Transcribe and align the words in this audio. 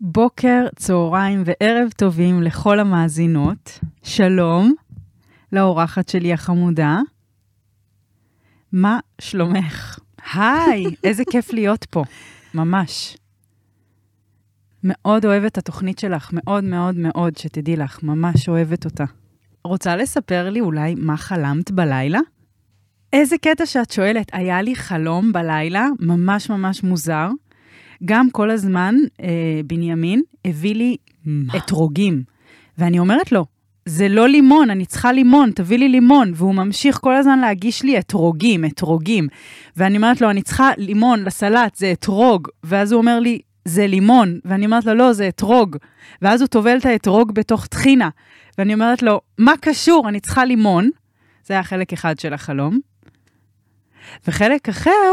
בוקר, 0.00 0.66
צהריים 0.76 1.42
וערב 1.46 1.90
טובים 1.96 2.42
לכל 2.42 2.80
המאזינות. 2.80 3.78
שלום 4.02 4.74
לאורחת 5.52 6.08
שלי 6.08 6.32
החמודה. 6.32 6.98
מה 8.72 8.98
שלומך? 9.20 9.98
היי, 10.34 10.84
איזה 11.04 11.22
כיף 11.30 11.52
להיות 11.52 11.84
פה, 11.84 12.04
ממש. 12.54 13.16
מאוד 14.84 15.24
אוהבת 15.24 15.52
את 15.52 15.58
התוכנית 15.58 15.98
שלך, 15.98 16.30
מאוד 16.32 16.64
מאוד 16.64 16.96
מאוד, 16.96 17.36
שתדעי 17.36 17.76
לך, 17.76 18.02
ממש 18.02 18.48
אוהבת 18.48 18.84
אותה. 18.84 19.04
רוצה 19.64 19.96
לספר 19.96 20.50
לי 20.50 20.60
אולי 20.60 20.94
מה 20.94 21.16
חלמת 21.16 21.70
בלילה? 21.70 22.20
איזה 23.12 23.36
קטע 23.38 23.66
שאת 23.66 23.90
שואלת, 23.90 24.30
היה 24.32 24.62
לי 24.62 24.76
חלום 24.76 25.32
בלילה, 25.32 25.86
ממש 26.00 26.50
ממש 26.50 26.82
מוזר. 26.82 27.28
גם 28.04 28.30
כל 28.30 28.50
הזמן 28.50 28.94
אה, 29.22 29.60
בנימין 29.66 30.22
הביא 30.44 30.74
לי 30.74 30.96
מה? 31.24 31.52
אתרוגים. 31.56 32.22
ואני 32.78 32.98
אומרת 32.98 33.32
לו, 33.32 33.44
זה 33.86 34.08
לא 34.08 34.28
לימון, 34.28 34.70
אני 34.70 34.86
צריכה 34.86 35.12
לימון, 35.12 35.50
תביא 35.50 35.78
לי 35.78 35.88
לימון. 35.88 36.32
והוא 36.34 36.54
ממשיך 36.54 36.98
כל 37.00 37.16
הזמן 37.16 37.38
להגיש 37.38 37.82
לי 37.82 37.98
אתרוגים, 37.98 38.64
אתרוגים. 38.64 39.28
ואני 39.76 39.96
אומרת 39.96 40.20
לו, 40.20 40.30
אני 40.30 40.42
צריכה 40.42 40.70
לימון 40.76 41.24
לסלט, 41.24 41.74
זה 41.74 41.92
אתרוג. 41.92 42.48
ואז 42.64 42.92
הוא 42.92 42.98
אומר 42.98 43.20
לי, 43.20 43.40
זה 43.64 43.86
לימון. 43.86 44.38
ואני 44.44 44.66
אומרת 44.66 44.84
לו, 44.84 44.94
לא, 44.94 45.12
זה 45.12 45.28
אתרוג. 45.28 45.76
ואז 46.22 46.40
הוא 46.40 46.48
טובל 46.48 46.76
את 46.76 46.86
האתרוג 46.86 47.34
בתוך 47.34 47.66
טחינה. 47.66 48.08
ואני 48.58 48.74
אומרת 48.74 49.02
לו, 49.02 49.20
מה 49.38 49.52
קשור? 49.60 50.08
אני 50.08 50.20
צריכה 50.20 50.44
לימון. 50.44 50.90
זה 51.44 51.54
היה 51.54 51.62
חלק 51.62 51.92
אחד 51.92 52.18
של 52.18 52.32
החלום. 52.32 52.78
וחלק 54.28 54.68
אחר, 54.68 55.12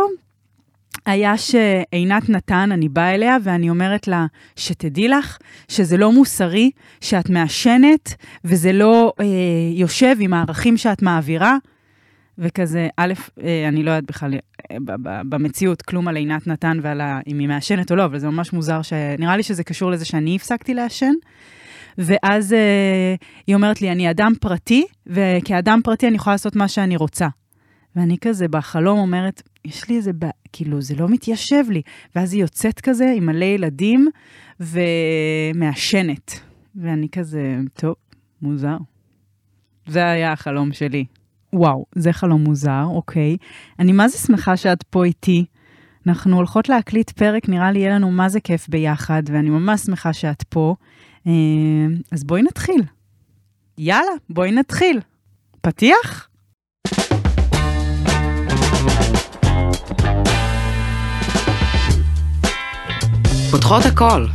היה 1.06 1.34
שעינת 1.38 2.30
נתן, 2.30 2.70
אני 2.72 2.90
באה 2.90 3.16
אליה 3.16 3.38
ואני 3.44 3.70
אומרת 3.70 4.08
לה, 4.08 4.26
שתדעי 4.56 5.08
לך 5.08 5.38
שזה 5.68 5.98
לא 5.98 6.12
מוסרי 6.12 6.72
שאת 7.02 7.30
מעשנת 7.30 8.16
וזה 8.46 8.74
לא 8.74 9.14
אה, 9.20 9.26
יושב 9.74 10.16
עם 10.20 10.34
הערכים 10.34 10.78
שאת 10.78 11.02
מעבירה. 11.02 11.58
וכזה, 12.38 12.88
א', 12.98 13.14
אה, 13.44 13.68
אני 13.68 13.84
לא 13.84 13.92
יודעת 13.92 14.06
בכלל 14.06 14.34
אה, 14.72 14.78
במציאות 15.24 15.82
כלום 15.82 16.08
על 16.08 16.16
עינת 16.16 16.48
נתן 16.48 16.80
ועל 16.82 17.02
ה, 17.02 17.20
אם 17.28 17.40
היא 17.40 17.48
מעשנת 17.48 17.92
או 17.92 17.96
לא, 17.96 18.06
אבל 18.06 18.20
זה 18.20 18.30
ממש 18.30 18.54
מוזר, 18.54 18.82
ש... 18.82 18.94
נראה 19.20 19.38
לי 19.38 19.44
שזה 19.44 19.64
קשור 19.64 19.92
לזה 19.92 20.06
שאני 20.06 20.36
הפסקתי 20.36 20.74
לעשן. 20.74 21.14
ואז 21.98 22.54
אה, 22.54 23.16
היא 23.48 23.56
אומרת 23.56 23.82
לי, 23.82 23.92
אני 23.92 24.10
אדם 24.10 24.34
פרטי, 24.42 24.86
וכאדם 25.08 25.80
פרטי 25.84 26.08
אני 26.08 26.16
יכולה 26.16 26.34
לעשות 26.34 26.56
מה 26.56 26.68
שאני 26.68 26.96
רוצה. 26.96 27.28
ואני 27.96 28.18
כזה 28.22 28.48
בחלום 28.48 29.00
אומרת, 29.00 29.42
יש 29.66 29.90
לי 29.90 29.98
איזה, 29.98 30.12
ב... 30.20 30.26
כאילו, 30.54 30.82
זה 30.82 30.96
לא 30.96 31.10
מתיישב 31.10 31.64
לי. 31.70 31.82
ואז 32.16 32.34
היא 32.34 32.42
יוצאת 32.42 32.82
כזה 32.82 33.14
עם 33.18 33.26
מלא 33.26 33.46
ילדים 33.46 34.08
ומעשנת. 34.60 36.40
ואני 36.76 37.10
כזה, 37.10 37.58
טוב, 37.74 37.96
מוזר. 38.42 38.78
זה 39.88 40.06
היה 40.06 40.32
החלום 40.32 40.72
שלי. 40.72 41.06
וואו, 41.54 41.86
זה 41.96 42.14
חלום 42.14 42.44
מוזר, 42.44 42.84
אוקיי. 42.86 43.38
אני 43.80 43.92
מה 43.92 44.08
זה 44.08 44.18
שמחה 44.18 44.58
שאת 44.58 44.84
פה 44.84 45.04
איתי. 45.04 45.46
אנחנו 46.08 46.36
הולכות 46.36 46.70
להקליט 46.70 47.12
פרק, 47.12 47.50
נראה 47.50 47.72
לי 47.72 47.80
יהיה 47.80 47.96
לנו 47.96 48.12
מה 48.12 48.30
זה 48.30 48.40
כיף 48.40 48.70
ביחד, 48.70 49.24
ואני 49.26 49.50
ממש 49.50 49.82
שמחה 49.82 50.14
שאת 50.14 50.44
פה. 50.44 50.76
אה, 51.28 51.32
אז 52.12 52.24
בואי 52.24 52.42
נתחיל. 52.42 52.84
יאללה, 53.78 54.12
בואי 54.30 54.52
נתחיל. 54.52 55.00
פתיח? 55.62 56.28
פותחות 63.54 63.86
הכל. 63.86 64.26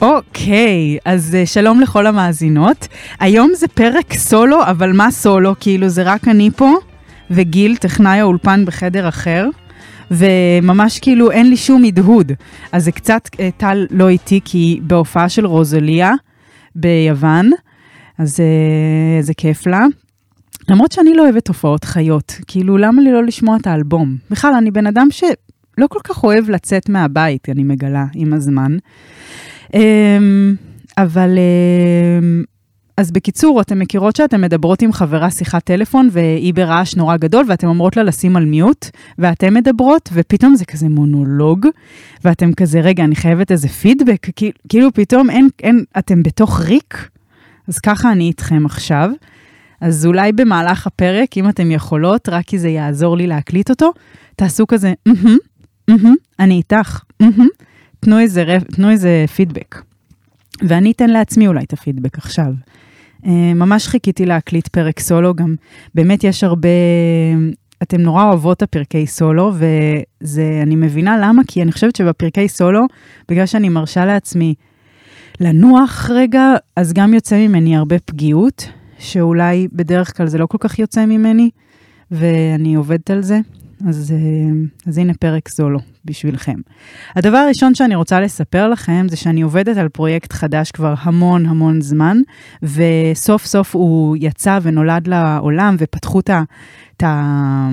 אוקיי, 0.00 0.98
אז 1.04 1.36
uh, 1.42 1.46
שלום 1.46 1.80
לכל 1.80 2.06
המאזינות. 2.06 2.88
היום 3.20 3.50
זה 3.54 3.68
פרק 3.68 4.14
סולו, 4.14 4.62
אבל 4.62 4.92
מה 4.92 5.10
סולו? 5.10 5.54
כאילו 5.60 5.88
זה 5.88 6.02
רק 6.02 6.28
אני 6.28 6.50
פה, 6.56 6.74
וגיל, 7.30 7.76
טכנאי 7.76 8.20
האולפן 8.20 8.64
בחדר 8.64 9.08
אחר, 9.08 9.48
וממש 10.10 10.98
כאילו 10.98 11.30
אין 11.30 11.50
לי 11.50 11.56
שום 11.56 11.84
הדהוד. 11.84 12.32
אז 12.72 12.84
זה 12.84 12.92
קצת, 12.92 13.28
uh, 13.32 13.38
טל 13.56 13.86
לא 13.90 14.08
איתי, 14.08 14.40
כי 14.44 14.80
בהופעה 14.82 15.28
של 15.28 15.46
רוזליה 15.46 16.12
ביוון, 16.74 17.50
אז 18.18 18.36
uh, 18.36 19.24
זה 19.24 19.34
כיף 19.34 19.66
לה. 19.66 19.86
למרות 20.70 20.92
שאני 20.92 21.14
לא 21.14 21.22
אוהבת 21.22 21.44
תופעות 21.44 21.84
חיות, 21.84 22.32
כאילו 22.46 22.78
למה 22.78 23.02
לי 23.02 23.12
לא 23.12 23.24
לשמוע 23.24 23.56
את 23.56 23.66
האלבום? 23.66 24.16
בכלל, 24.30 24.54
אני 24.54 24.70
בן 24.70 24.86
אדם 24.86 25.08
שלא 25.10 25.86
כל 25.88 25.98
כך 26.04 26.24
אוהב 26.24 26.50
לצאת 26.50 26.88
מהבית, 26.88 27.48
אני 27.48 27.62
מגלה 27.62 28.06
עם 28.14 28.32
הזמן. 28.32 28.76
אמ, 29.74 30.54
אבל, 30.98 31.38
אמ, 31.38 32.44
אז 32.96 33.10
בקיצור, 33.10 33.60
אתן 33.60 33.78
מכירות 33.78 34.16
שאתן 34.16 34.40
מדברות 34.40 34.82
עם 34.82 34.92
חברה 34.92 35.30
שיחת 35.30 35.64
טלפון 35.64 36.08
והיא 36.12 36.54
ברעש 36.54 36.96
נורא 36.96 37.16
גדול 37.16 37.44
ואתן 37.48 37.66
אומרות 37.66 37.96
לה 37.96 38.02
לשים 38.02 38.36
על 38.36 38.44
מיוט 38.44 38.86
ואתן 39.18 39.54
מדברות 39.54 40.08
ופתאום 40.12 40.54
זה 40.54 40.64
כזה 40.64 40.88
מונולוג 40.88 41.66
ואתם 42.24 42.52
כזה, 42.52 42.80
רגע, 42.80 43.04
אני 43.04 43.16
חייבת 43.16 43.52
איזה 43.52 43.68
פידבק, 43.68 44.26
כאילו 44.68 44.92
פתאום 44.92 45.30
אין, 45.30 45.48
אין, 45.62 45.84
אתם 45.98 46.22
בתוך 46.22 46.60
ריק, 46.60 47.08
אז 47.68 47.78
ככה 47.78 48.12
אני 48.12 48.24
איתכם 48.24 48.66
עכשיו. 48.66 49.10
אז 49.80 50.06
אולי 50.06 50.32
במהלך 50.32 50.86
הפרק, 50.86 51.36
אם 51.36 51.48
אתן 51.48 51.70
יכולות, 51.70 52.28
רק 52.28 52.44
כי 52.44 52.58
זה 52.58 52.68
יעזור 52.68 53.16
לי 53.16 53.26
להקליט 53.26 53.70
אותו, 53.70 53.92
תעשו 54.36 54.66
כזה, 54.66 54.92
מהמם, 55.06 55.38
מהמם, 55.88 56.14
אני 56.40 56.54
איתך, 56.54 57.00
מהמם. 57.20 57.48
תנו 58.00 58.18
איזה, 58.18 58.58
תנו 58.72 58.90
איזה 58.90 59.24
פידבק. 59.36 59.82
ואני 60.62 60.90
אתן 60.90 61.10
לעצמי 61.10 61.46
אולי 61.46 61.64
את 61.64 61.72
הפידבק 61.72 62.18
עכשיו. 62.18 62.52
אה, 63.26 63.54
ממש 63.54 63.88
חיכיתי 63.88 64.26
להקליט 64.26 64.68
פרק 64.68 65.00
סולו, 65.00 65.34
גם 65.34 65.54
באמת 65.94 66.24
יש 66.24 66.44
הרבה, 66.44 66.68
אתם 67.82 68.00
נורא 68.00 68.24
אוהבות 68.24 68.56
את 68.56 68.62
הפרקי 68.62 69.06
סולו, 69.06 69.52
וזה, 69.54 70.60
אני 70.62 70.76
מבינה 70.76 71.18
למה, 71.22 71.42
כי 71.48 71.62
אני 71.62 71.72
חושבת 71.72 71.96
שבפרקי 71.96 72.48
סולו, 72.48 72.86
בגלל 73.28 73.46
שאני 73.46 73.68
מרשה 73.68 74.04
לעצמי 74.04 74.54
לנוח 75.40 76.10
רגע, 76.10 76.54
אז 76.76 76.92
גם 76.92 77.14
יוצא 77.14 77.36
ממני 77.36 77.76
הרבה 77.76 77.98
פגיעות, 77.98 78.68
שאולי 78.98 79.68
בדרך 79.72 80.16
כלל 80.16 80.26
זה 80.26 80.38
לא 80.38 80.46
כל 80.46 80.58
כך 80.60 80.78
יוצא 80.78 81.06
ממני, 81.06 81.50
ואני 82.10 82.74
עובדת 82.74 83.10
על 83.10 83.22
זה. 83.22 83.40
אז, 83.88 84.14
אה, 84.16 84.60
אז 84.86 84.98
הנה 84.98 85.14
פרק 85.14 85.48
סולו 85.48 85.78
בשבילכם. 86.04 86.56
הדבר 87.16 87.36
הראשון 87.36 87.74
שאני 87.74 87.94
רוצה 87.94 88.20
לספר 88.20 88.68
לכם 88.68 89.06
זה 89.10 89.16
שאני 89.16 89.42
עובדת 89.42 89.76
על 89.76 89.88
פרויקט 89.88 90.32
חדש 90.32 90.70
כבר 90.70 90.94
המון 90.98 91.46
המון 91.46 91.80
זמן, 91.80 92.18
וסוף 92.62 93.46
סוף 93.46 93.74
הוא 93.74 94.16
יצא 94.20 94.58
ונולד 94.62 95.06
לעולם 95.06 95.76
ופתחו 95.78 96.20
את 96.20 97.02
ה... 97.02 97.70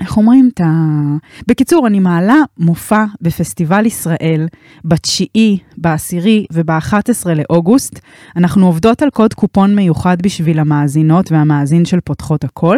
איך 0.00 0.16
אומרים? 0.16 0.50
את 0.54 0.60
ה... 0.60 0.66
בקיצור, 1.46 1.86
אני 1.86 2.00
מעלה 2.00 2.36
מופע 2.58 3.04
בפסטיבל 3.20 3.86
ישראל 3.86 4.46
בתשיעי, 4.84 5.58
בעשירי 5.76 6.46
ובאחת 6.52 7.08
עשרה 7.08 7.34
לאוגוסט. 7.34 8.00
אנחנו 8.36 8.66
עובדות 8.66 9.02
על 9.02 9.10
קוד 9.10 9.34
קופון 9.34 9.74
מיוחד 9.74 10.22
בשביל 10.22 10.58
המאזינות 10.58 11.32
והמאזין 11.32 11.84
של 11.84 12.00
פותחות 12.00 12.44
הכל, 12.44 12.76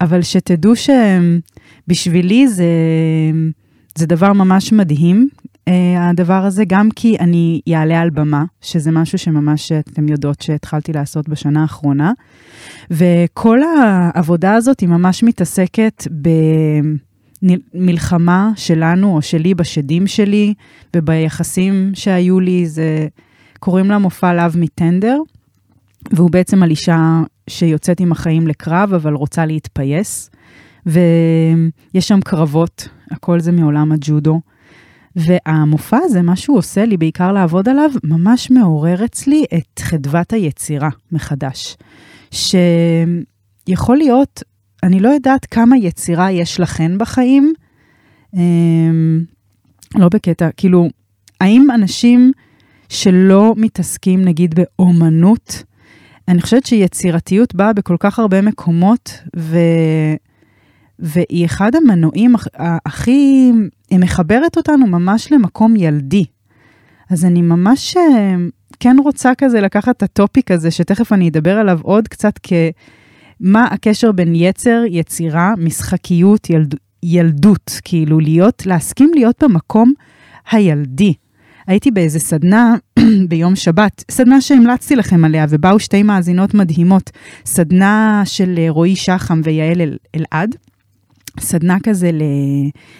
אבל 0.00 0.22
שתדעו 0.22 0.72
שבשבילי 0.76 2.48
זה, 2.48 2.64
זה 3.94 4.06
דבר 4.06 4.32
ממש 4.32 4.72
מדהים, 4.72 5.28
הדבר 5.98 6.44
הזה, 6.44 6.64
גם 6.64 6.88
כי 6.96 7.16
אני 7.20 7.60
אעלה 7.74 8.00
על 8.00 8.10
במה, 8.10 8.44
שזה 8.60 8.90
משהו 8.90 9.18
שממש 9.18 9.72
אתם 9.72 10.08
יודעות 10.08 10.40
שהתחלתי 10.40 10.92
לעשות 10.92 11.28
בשנה 11.28 11.62
האחרונה, 11.62 12.12
וכל 12.90 13.58
העבודה 13.62 14.54
הזאת 14.54 14.80
היא 14.80 14.88
ממש 14.88 15.22
מתעסקת 15.22 16.06
במלחמה 17.74 18.50
שלנו 18.56 19.16
או 19.16 19.22
שלי 19.22 19.54
בשדים 19.54 20.06
שלי 20.06 20.54
וביחסים 20.96 21.90
שהיו 21.94 22.40
לי, 22.40 22.66
זה 22.66 23.08
קוראים 23.58 23.90
לה 23.90 23.98
מופע 23.98 24.34
לאו 24.34 24.44
מטנדר, 24.54 25.18
והוא 26.12 26.30
בעצם 26.30 26.62
על 26.62 26.70
אישה 26.70 27.20
שיוצאת 27.50 28.00
עם 28.00 28.12
החיים 28.12 28.46
לקרב, 28.46 28.94
אבל 28.94 29.14
רוצה 29.14 29.46
להתפייס, 29.46 30.30
ויש 30.86 32.08
שם 32.08 32.20
קרבות, 32.20 32.88
הכל 33.10 33.40
זה 33.40 33.52
מעולם 33.52 33.92
הג'ודו. 33.92 34.40
והמופע 35.18 35.98
הזה, 36.02 36.22
מה 36.22 36.36
שהוא 36.36 36.58
עושה 36.58 36.84
לי, 36.84 36.96
בעיקר 36.96 37.32
לעבוד 37.32 37.68
עליו, 37.68 37.90
ממש 38.04 38.50
מעורר 38.50 39.04
אצלי 39.04 39.44
את 39.54 39.78
חדוות 39.78 40.32
היצירה 40.32 40.88
מחדש. 41.12 41.76
שיכול 42.30 43.96
להיות, 43.96 44.42
אני 44.82 45.00
לא 45.00 45.08
יודעת 45.08 45.46
כמה 45.46 45.76
יצירה 45.78 46.30
יש 46.30 46.60
לכן 46.60 46.98
בחיים, 46.98 47.52
אמ, 48.34 49.24
לא 49.94 50.08
בקטע, 50.08 50.48
כאילו, 50.56 50.88
האם 51.40 51.66
אנשים 51.74 52.32
שלא 52.88 53.54
מתעסקים 53.56 54.22
נגיד 54.22 54.54
באומנות, 54.54 55.62
אני 56.28 56.42
חושבת 56.42 56.66
שיצירתיות 56.66 57.54
באה 57.54 57.72
בכל 57.72 57.96
כך 58.00 58.18
הרבה 58.18 58.42
מקומות, 58.42 59.12
והיא 60.98 61.46
אחד 61.46 61.74
המנועים 61.74 62.34
הכי, 62.86 63.52
היא 63.90 63.98
מחברת 63.98 64.56
אותנו 64.56 64.86
ממש 64.86 65.32
למקום 65.32 65.76
ילדי. 65.76 66.24
אז 67.10 67.24
אני 67.24 67.42
ממש 67.42 67.96
אה, 67.96 68.34
כן 68.80 68.96
רוצה 69.04 69.32
כזה 69.38 69.60
לקחת 69.60 69.96
את 69.96 70.02
הטופיק 70.02 70.50
הזה, 70.50 70.70
שתכף 70.70 71.12
אני 71.12 71.28
אדבר 71.28 71.58
עליו 71.58 71.78
עוד 71.82 72.08
קצת, 72.08 72.38
כמה 72.42 73.64
הקשר 73.64 74.12
בין 74.12 74.34
יצר, 74.34 74.82
יצירה, 74.90 75.54
משחקיות, 75.56 76.50
ילד, 76.50 76.74
ילדות, 77.02 77.80
כאילו 77.84 78.20
להיות, 78.20 78.66
להסכים 78.66 79.10
להיות 79.14 79.42
במקום 79.42 79.92
הילדי. 80.50 81.14
הייתי 81.66 81.90
באיזה 81.90 82.18
סדנה 82.18 82.74
ביום 83.28 83.56
שבת, 83.56 84.04
סדנה 84.10 84.40
שהמלצתי 84.40 84.96
לכם 84.96 85.24
עליה, 85.24 85.46
ובאו 85.48 85.78
שתי 85.78 86.02
מאזינות 86.02 86.54
מדהימות, 86.54 87.10
סדנה 87.46 88.22
של 88.24 88.54
אה, 88.58 88.66
רועי 88.68 88.96
שחם 88.96 89.40
ויעל 89.44 89.80
אל, 89.80 89.96
אלעד, 90.14 90.56
סדנה 91.40 91.76
כזה 91.82 92.10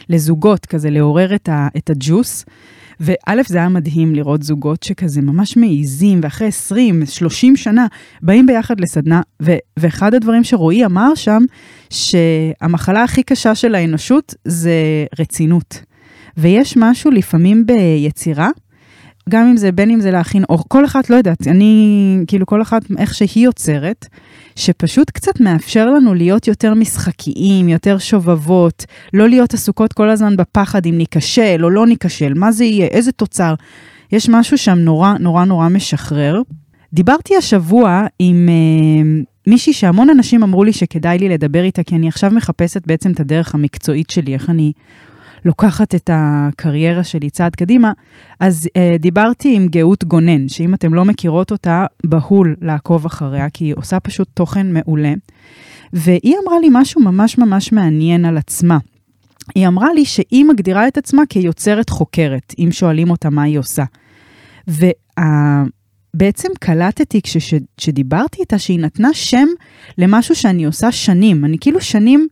לזוגות, 0.09 0.67
כזה 0.67 0.91
לעורר 0.91 1.35
את, 1.35 1.49
ה, 1.49 1.69
את 1.77 1.91
הג'וס. 1.91 2.45
וא', 3.01 3.43
זה 3.47 3.59
היה 3.59 3.69
מדהים 3.69 4.15
לראות 4.15 4.43
זוגות 4.43 4.83
שכזה 4.83 5.23
ממש 5.23 5.57
מעיזים, 5.57 6.21
ואחרי 6.23 6.49
20, 6.49 7.07
30 7.07 7.57
שנה, 7.57 7.87
באים 8.23 8.47
ביחד 8.47 8.81
לסדנה, 8.81 9.23
ו- 9.43 9.57
ואחד 9.77 10.15
הדברים 10.15 10.45
שרועי 10.45 10.85
אמר 10.85 11.15
שם, 11.15 11.43
שהמחלה 11.91 13.03
הכי 13.03 13.23
קשה 13.23 13.55
של 13.55 13.75
האנושות 13.75 14.35
זה 14.45 14.73
רצינות. 15.19 15.83
ויש 16.37 16.77
משהו 16.77 17.11
לפעמים 17.11 17.67
ביצירה, 17.67 18.49
גם 19.29 19.47
אם 19.47 19.57
זה, 19.57 19.73
בין 19.73 19.91
אם 19.91 20.01
זה 20.01 20.11
להכין 20.11 20.45
אור, 20.49 20.65
כל 20.69 20.85
אחת, 20.85 21.11
לא 21.11 21.17
יודעת, 21.17 21.47
אני, 21.47 22.25
כאילו 22.27 22.47
כל 22.47 22.63
אחת, 22.63 22.83
איך 22.99 23.15
שהיא 23.15 23.45
יוצרת, 23.45 24.07
שפשוט 24.57 25.11
קצת 25.11 25.41
מאפשר 25.41 25.87
לנו 25.87 26.15
להיות 26.15 26.49
יותר 26.49 26.75
משחקיים, 26.75 27.69
יותר 27.69 27.99
שובבות, 27.99 28.85
לא 29.15 29.29
להיות 29.29 29.55
עסוקות 29.55 29.93
כל 29.93 30.11
הזמן 30.11 30.37
בפחד 30.37 30.87
אם 30.87 30.99
ניכשל 30.99 31.61
או 31.63 31.71
לא 31.71 31.87
ניכשל, 31.87 32.35
מה 32.35 32.53
זה 32.53 32.65
יהיה, 32.65 32.87
איזה 32.87 33.13
תוצר. 33.13 33.55
יש 34.13 34.29
משהו 34.29 34.59
שם 34.59 34.79
נורא 34.79 35.15
נורא 35.21 35.45
נורא 35.45 35.69
משחרר. 35.69 36.43
דיברתי 36.93 37.37
השבוע 37.37 38.07
עם 38.19 38.49
uh, 38.49 39.51
מישהי 39.51 39.73
שהמון 39.73 40.11
אנשים 40.11 40.43
אמרו 40.43 40.65
לי 40.65 40.73
שכדאי 40.73 41.19
לי 41.19 41.29
לדבר 41.29 41.63
איתה, 41.63 41.83
כי 41.83 41.97
אני 41.97 42.09
עכשיו 42.09 42.31
מחפשת 42.31 42.87
בעצם 42.87 43.11
את 43.11 43.21
הדרך 43.21 43.55
המקצועית 43.55 44.11
שלי, 44.11 44.35
איך 44.35 44.51
אני 44.51 44.73
לוקחת 45.45 45.95
את 45.95 46.11
הקריירה 46.13 47.05
שלי 47.05 47.31
צעד 47.31 47.55
קדימה. 47.55 47.93
אז 48.41 48.69
אה, 48.77 48.97
דיברתי 48.99 49.57
עם 49.57 49.69
גאות 49.69 50.05
גונן, 50.05 50.49
שאם 50.49 50.75
אתם 50.75 50.95
לא 50.95 51.05
מכירות 51.05 51.51
אותה, 51.51 51.87
בהול 52.07 52.57
לעקוב 52.61 53.07
אחריה, 53.07 53.51
כי 53.51 53.65
היא 53.65 53.75
עושה 53.77 54.01
פשוט 54.01 54.29
תוכן 54.35 54.73
מעולה. 54.73 55.13
והיא 55.93 56.35
אמרה 56.45 56.61
לי 56.61 56.69
משהו 56.71 57.01
ממש 57.01 57.39
ממש 57.39 57.73
מעניין 57.73 58.25
על 58.25 58.39
עצמה. 58.39 58.79
היא 59.55 59.67
אמרה 59.67 59.93
לי 59.95 60.05
שהיא 60.05 60.45
מגדירה 60.45 60.89
את 60.89 60.99
עצמה 60.99 61.23
כיוצרת 61.29 61.91
חוקרת, 61.91 62.55
אם 62.59 62.69
שואלים 62.71 63.11
אותה 63.11 63.31
מה 63.31 63.43
היא 63.43 63.59
עושה. 63.59 63.85
ובעצם 64.69 66.49
קלטתי 66.61 67.21
כשדיברתי 67.77 68.41
איתה 68.41 68.59
שהיא 68.59 68.81
נתנה 68.81 69.15
שם 69.15 69.47
למשהו 69.99 70.35
שאני 70.35 70.65
עושה 70.65 70.93
שנים. 70.93 71.45
אני 71.45 71.57
כאילו 71.61 71.81
שנים 71.81 72.29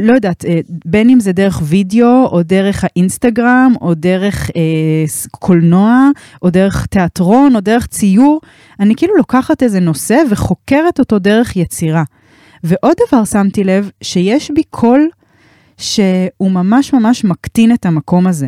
לא 0.00 0.12
יודעת, 0.12 0.44
אה, 0.44 0.60
בין 0.84 1.10
אם 1.10 1.20
זה 1.20 1.32
דרך 1.32 1.62
וידאו, 1.64 2.26
או 2.26 2.42
דרך 2.42 2.84
האינסטגרם, 2.84 3.74
או 3.80 3.94
דרך 3.94 4.50
אה, 4.56 5.04
קולנוע, 5.30 6.08
או 6.42 6.50
דרך 6.50 6.86
תיאטרון, 6.86 7.56
או 7.56 7.60
דרך 7.60 7.86
ציור, 7.86 8.40
אני 8.80 8.94
כאילו 8.96 9.16
לוקחת 9.16 9.62
איזה 9.62 9.80
נושא 9.80 10.18
וחוקרת 10.30 10.98
אותו 10.98 11.18
דרך 11.18 11.56
יצירה. 11.56 12.02
ועוד 12.64 12.96
דבר 13.08 13.24
שמתי 13.24 13.64
לב, 13.64 13.90
שיש 14.02 14.50
בי 14.54 14.62
קול 14.70 15.08
שהוא 15.78 16.50
ממש 16.50 16.92
ממש 16.92 17.24
מקטין 17.24 17.72
את 17.72 17.86
המקום 17.86 18.26
הזה. 18.26 18.46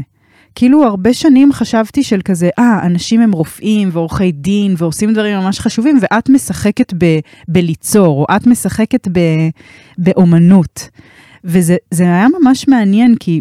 כאילו 0.54 0.84
הרבה 0.84 1.14
שנים 1.14 1.52
חשבתי 1.52 2.02
של 2.02 2.20
כזה, 2.24 2.48
אה, 2.58 2.86
אנשים 2.86 3.20
הם 3.20 3.32
רופאים 3.32 3.88
ועורכי 3.92 4.32
דין 4.32 4.74
ועושים 4.78 5.12
דברים 5.12 5.36
ממש 5.38 5.60
חשובים, 5.60 5.98
ואת 6.02 6.28
משחקת 6.28 6.92
ב- 6.98 7.18
בליצור, 7.48 8.20
או 8.20 8.36
את 8.36 8.46
משחקת 8.46 9.08
ב- 9.08 9.48
באומנות. 9.98 10.88
וזה 11.44 11.76
היה 11.98 12.26
ממש 12.40 12.68
מעניין, 12.68 13.14
כי 13.20 13.40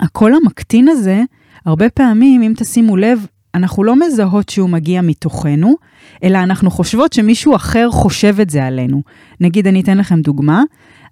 הקול 0.00 0.34
המקטין 0.34 0.88
הזה, 0.88 1.22
הרבה 1.64 1.90
פעמים, 1.90 2.42
אם 2.42 2.52
תשימו 2.56 2.96
לב, 2.96 3.26
אנחנו 3.54 3.84
לא 3.84 3.96
מזהות 3.96 4.48
שהוא 4.48 4.70
מגיע 4.70 5.00
מתוכנו, 5.00 5.76
אלא 6.24 6.38
אנחנו 6.38 6.70
חושבות 6.70 7.12
שמישהו 7.12 7.56
אחר 7.56 7.90
חושב 7.90 8.40
את 8.40 8.50
זה 8.50 8.64
עלינו. 8.64 9.02
נגיד, 9.40 9.66
אני 9.66 9.80
אתן 9.80 9.98
לכם 9.98 10.20
דוגמה. 10.20 10.62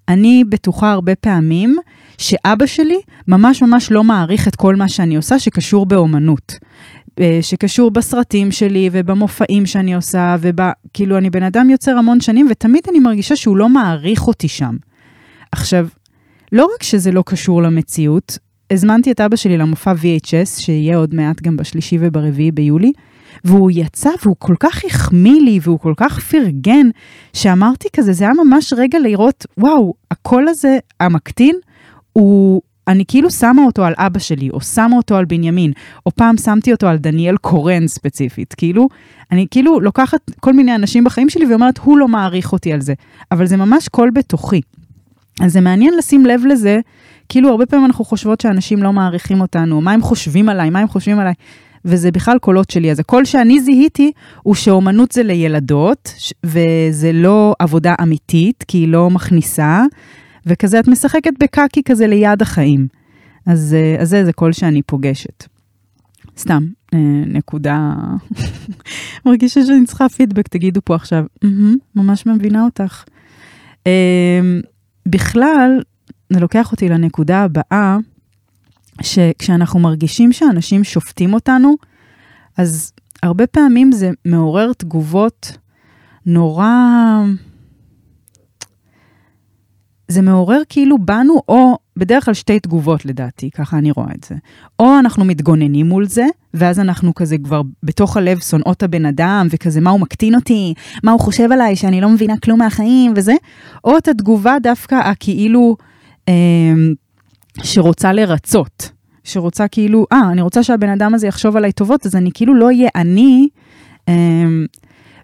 אני 0.07 0.43
בטוחה 0.49 0.91
הרבה 0.91 1.15
פעמים 1.15 1.77
שאבא 2.17 2.65
שלי 2.65 2.97
ממש 3.27 3.61
ממש 3.61 3.91
לא 3.91 4.03
מעריך 4.03 4.47
את 4.47 4.55
כל 4.55 4.75
מה 4.75 4.89
שאני 4.89 5.15
עושה 5.15 5.39
שקשור 5.39 5.85
באומנות. 5.85 6.55
אה, 7.19 7.39
שקשור 7.41 7.91
בסרטים 7.91 8.51
שלי 8.51 8.89
ובמופעים 8.91 9.65
שאני 9.65 9.95
עושה, 9.95 10.35
וכאילו 10.41 11.17
אני 11.17 11.29
בן 11.29 11.43
אדם 11.43 11.69
יוצר 11.69 11.97
המון 11.97 12.21
שנים, 12.21 12.47
ותמיד 12.51 12.81
אני 12.89 12.99
מרגישה 12.99 13.35
שהוא 13.35 13.57
לא 13.57 13.69
מעריך 13.69 14.27
אותי 14.27 14.47
שם. 14.47 14.75
עכשיו, 15.57 15.87
לא 16.51 16.67
רק 16.75 16.83
שזה 16.83 17.11
לא 17.11 17.23
קשור 17.25 17.61
למציאות, 17.61 18.37
הזמנתי 18.71 19.11
את 19.11 19.21
אבא 19.21 19.35
שלי 19.35 19.57
למופע 19.57 19.93
VHS, 19.93 20.61
שיהיה 20.61 20.97
עוד 20.97 21.15
מעט 21.15 21.41
גם 21.41 21.57
בשלישי 21.57 21.97
וברביעי 21.99 22.51
ביולי, 22.51 22.91
והוא 23.43 23.71
יצא 23.73 24.09
והוא 24.23 24.35
כל 24.39 24.55
כך 24.59 24.85
החמיא 24.85 25.41
לי 25.41 25.59
והוא 25.61 25.79
כל 25.79 25.93
כך 25.97 26.19
פרגן, 26.19 26.89
שאמרתי 27.33 27.87
כזה, 27.93 28.13
זה 28.13 28.23
היה 28.23 28.33
ממש 28.33 28.73
רגע 28.77 28.99
לראות, 28.99 29.45
וואו, 29.57 29.93
הקול 30.11 30.47
הזה, 30.47 30.77
המקטין, 30.99 31.55
הוא, 32.13 32.61
אני 32.87 33.03
כאילו 33.07 33.31
שמה 33.31 33.65
אותו 33.65 33.85
על 33.85 33.93
אבא 33.97 34.19
שלי, 34.19 34.49
או 34.49 34.61
שמה 34.61 34.97
אותו 34.97 35.15
על 35.15 35.25
בנימין, 35.25 35.71
או 36.05 36.11
פעם 36.11 36.37
שמתי 36.37 36.71
אותו 36.71 36.87
על 36.87 36.97
דניאל 36.97 37.37
קורן 37.37 37.87
ספציפית, 37.87 38.53
כאילו, 38.53 38.87
אני 39.31 39.45
כאילו 39.51 39.79
לוקחת 39.79 40.31
כל 40.39 40.53
מיני 40.53 40.75
אנשים 40.75 41.03
בחיים 41.03 41.29
שלי 41.29 41.45
ואומרת, 41.45 41.77
הוא 41.77 41.97
לא 41.97 42.07
מעריך 42.07 42.53
אותי 42.53 42.73
על 42.73 42.81
זה, 42.81 42.93
אבל 43.31 43.45
זה 43.45 43.57
ממש 43.57 43.87
קול 43.87 44.11
בתוכי. 44.11 44.61
אז 45.41 45.53
זה 45.53 45.61
מעניין 45.61 45.93
לשים 45.97 46.25
לב 46.25 46.41
לזה, 46.45 46.79
כאילו 47.29 47.49
הרבה 47.49 47.65
פעמים 47.65 47.85
אנחנו 47.85 48.05
חושבות 48.05 48.41
שאנשים 48.41 48.83
לא 48.83 48.93
מעריכים 48.93 49.41
אותנו, 49.41 49.81
מה 49.81 49.91
הם 49.91 50.01
חושבים 50.01 50.49
עליי, 50.49 50.69
מה 50.69 50.79
הם 50.79 50.87
חושבים 50.87 51.19
עליי, 51.19 51.33
וזה 51.85 52.11
בכלל 52.11 52.37
קולות 52.39 52.69
שלי. 52.69 52.91
אז 52.91 52.99
הקול 52.99 53.25
שאני 53.25 53.59
זיהיתי 53.59 54.11
הוא 54.43 54.55
שאומנות 54.55 55.11
זה 55.11 55.23
לילדות, 55.23 56.13
וזה 56.43 57.11
לא 57.13 57.55
עבודה 57.59 57.95
אמיתית, 58.01 58.63
כי 58.67 58.77
היא 58.77 58.87
לא 58.87 59.09
מכניסה, 59.09 59.83
וכזה 60.45 60.79
את 60.79 60.87
משחקת 60.87 61.33
בקקי 61.39 61.83
כזה 61.83 62.07
ליד 62.07 62.41
החיים. 62.41 62.87
אז, 63.45 63.73
אה, 63.73 64.01
אז 64.01 64.09
זה, 64.09 64.25
זה 64.25 64.33
קול 64.33 64.51
שאני 64.51 64.81
פוגשת. 64.81 65.45
סתם, 66.37 66.65
אה, 66.93 66.99
נקודה, 67.25 67.93
מרגישה 69.25 69.65
שאני 69.65 69.85
צריכה 69.85 70.09
פידבק, 70.09 70.47
תגידו 70.47 70.81
פה 70.83 70.95
עכשיו, 70.95 71.25
mm-hmm, 71.45 71.75
ממש 71.95 72.25
מבינה 72.25 72.63
אותך. 72.63 73.03
אה, 73.87 74.41
בכלל, 75.05 75.81
זה 76.29 76.39
לוקח 76.39 76.71
אותי 76.71 76.89
לנקודה 76.89 77.43
הבאה, 77.43 77.97
שכשאנחנו 79.01 79.79
מרגישים 79.79 80.31
שאנשים 80.31 80.83
שופטים 80.83 81.33
אותנו, 81.33 81.75
אז 82.57 82.91
הרבה 83.23 83.47
פעמים 83.47 83.91
זה 83.91 84.11
מעורר 84.25 84.73
תגובות 84.73 85.57
נורא... 86.25 86.69
זה 90.07 90.21
מעורר 90.21 90.61
כאילו 90.69 90.97
בנו, 90.97 91.41
או 91.47 91.77
בדרך 91.97 92.25
כלל 92.25 92.33
שתי 92.33 92.59
תגובות 92.59 93.05
לדעתי, 93.05 93.49
ככה 93.51 93.77
אני 93.77 93.91
רואה 93.91 94.11
את 94.15 94.23
זה. 94.23 94.35
או 94.79 94.99
אנחנו 94.99 95.25
מתגוננים 95.25 95.85
מול 95.85 96.07
זה, 96.07 96.25
ואז 96.53 96.79
אנחנו 96.79 97.15
כזה 97.15 97.37
כבר 97.37 97.61
בתוך 97.83 98.17
הלב 98.17 98.39
שונאות 98.39 98.83
הבן 98.83 99.05
אדם, 99.05 99.47
וכזה 99.49 99.81
מה 99.81 99.89
הוא 99.89 99.99
מקטין 99.99 100.35
אותי, 100.35 100.73
מה 101.03 101.11
הוא 101.11 101.19
חושב 101.19 101.51
עליי, 101.51 101.75
שאני 101.75 102.01
לא 102.01 102.09
מבינה 102.09 102.33
כלום 102.43 102.59
מהחיים 102.59 103.13
וזה, 103.15 103.33
או 103.83 103.97
את 103.97 104.07
התגובה 104.07 104.55
דווקא 104.63 104.95
הכאילו 104.95 105.77
אה, 106.29 106.33
שרוצה 107.63 108.13
לרצות, 108.13 108.91
שרוצה 109.23 109.67
כאילו, 109.67 110.05
אה, 110.11 110.31
אני 110.31 110.41
רוצה 110.41 110.63
שהבן 110.63 110.89
אדם 110.89 111.13
הזה 111.13 111.27
יחשוב 111.27 111.57
עליי 111.57 111.71
טובות, 111.71 112.05
אז 112.05 112.15
אני 112.15 112.29
כאילו 112.33 112.53
לא 112.53 112.65
אהיה 112.65 112.89
אני. 112.95 113.47
אה, 114.09 114.13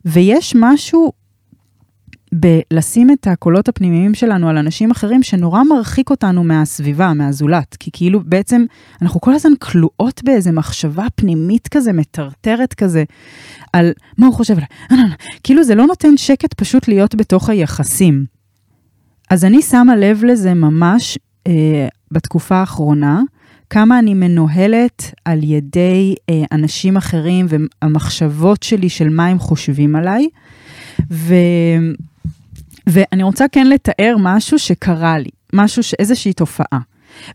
ויש 0.06 0.56
משהו 0.56 1.12
בלשים 2.34 3.12
את 3.12 3.28
הקולות 3.28 3.70
הפנימיים 3.70 4.14
שלנו 4.14 4.50
על 4.50 4.58
אנשים 4.58 4.92
אחרים, 4.92 5.24
שנורא 5.24 5.64
מרחיק 5.64 6.10
אותנו 6.10 6.44
מהסביבה, 6.44 7.14
מהזולת. 7.14 7.76
כי 7.80 7.90
כאילו 7.94 8.20
בעצם 8.26 8.66
אנחנו 9.02 9.22
כל 9.22 9.34
הזמן 9.34 9.52
כלואות 9.60 10.22
באיזה 10.24 10.52
מחשבה 10.52 11.06
פנימית 11.16 11.68
כזה, 11.68 11.94
מטרטרת 11.94 12.74
כזה, 12.74 13.04
על 13.74 13.92
מה 14.18 14.28
הוא 14.28 14.34
חושב 14.34 14.54
עליי. 14.54 14.68
אה, 14.92 14.98
אה, 14.98 15.04
אה. 15.04 15.16
כאילו 15.44 15.64
זה 15.64 15.76
לא 15.76 15.86
נותן 15.86 16.18
שקט 16.18 16.54
פשוט 16.54 16.88
להיות 16.88 17.16
בתוך 17.16 17.50
היחסים. 17.50 18.26
אז 19.30 19.46
אני 19.46 19.62
שמה 19.62 19.96
לב 19.96 20.24
לזה 20.24 20.54
ממש 20.54 21.18
אה, 21.48 21.88
בתקופה 22.12 22.56
האחרונה, 22.56 23.22
כמה 23.70 24.00
אני 24.00 24.14
מנוהלת 24.14 25.14
על 25.26 25.44
ידי 25.44 26.16
אה, 26.30 26.44
אנשים 26.52 26.98
אחרים 26.98 27.46
והמחשבות 27.50 28.64
שלי 28.64 28.90
של 28.90 29.10
מה 29.10 29.26
הם 29.26 29.40
חושבים 29.40 29.96
עליי. 29.96 30.28
ו... 31.12 31.36
ואני 32.88 33.24
רוצה 33.24 33.46
כן 33.48 33.68
לתאר 33.68 34.16
משהו 34.20 34.60
שקרה 34.60 35.18
לי. 35.20 35.30
משהו. 35.54 35.82
איזושהי 36.00 36.34
תופעה. 36.34 36.80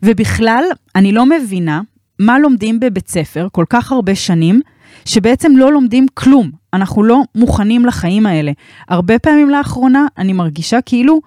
ובכלל, 0.03 0.63
אני 0.95 1.11
לא 1.11 1.25
מבינה 1.25 1.81
מה 2.19 2.39
לומדים 2.39 2.79
בבית 2.79 3.07
ספר 3.07 3.47
כל 3.51 3.65
כך 3.69 3.91
הרבה 3.91 4.15
שנים, 4.15 4.61
שבעצם 5.05 5.51
לא 5.57 5.71
לומדים 5.71 6.05
כלום. 6.13 6.51
אנחנו 6.73 7.03
לא 7.03 7.21
מוכנים 7.35 7.85
לחיים 7.85 8.25
האלה. 8.25 8.51
הרבה 8.89 9.19
פעמים 9.19 9.49
לאחרונה 9.49 10.05
אני 10.17 10.33
מרגישה 10.33 10.81
כאילו 10.81 11.21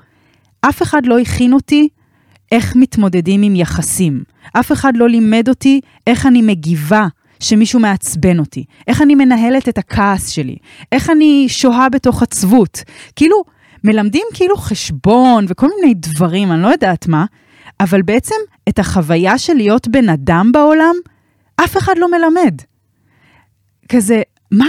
אף 0.61 0.83
אחד 0.83 1.07
לא 1.07 1.19
הכין 1.19 1.53
אותי 1.53 1.89
איך 2.53 2.77
מתמודדים 2.77 3.43
עם 3.43 3.57
יחסים. 3.57 4.23
אף 4.53 4.73
אחד 4.73 4.97
לא 4.97 5.09
לימד 5.09 5.49
אותי 5.49 5.81
איך 6.07 6.27
אני 6.27 6.43
מגיבה 6.43 7.07
שמישהו 7.41 7.81
מעצבן 7.81 8.39
אותי, 8.39 8.65
איך 8.89 9.03
אני 9.03 9.15
מנהלת 9.15 9.69
את 9.69 9.79
הכעס 9.79 10.29
שלי, 10.29 10.57
איך 10.93 11.11
אני 11.11 11.47
שוהה 11.49 11.89
בתוך 11.89 12.23
עצבות. 12.23 12.83
כאילו, 13.17 13.45
מלמדים 13.85 14.27
כאילו 14.35 14.57
חשבון 14.57 15.47
וכל 15.49 15.69
מיני 15.81 15.95
דברים, 15.95 16.53
אני 16.53 16.63
לא 16.63 16.69
יודעת 16.69 17.09
מה, 17.09 17.25
אבל 17.81 18.03
בעצם 18.03 18.35
את 18.69 18.79
החוויה 18.79 19.39
של 19.39 19.55
להיות 19.55 19.89
בן 19.89 20.09
אדם 20.09 20.53
בעולם, 20.53 20.95
אף 21.65 21.77
אחד 21.77 21.95
לא 21.99 22.11
מלמד. 22.11 22.55
כזה, 23.89 24.23
מה? 24.51 24.69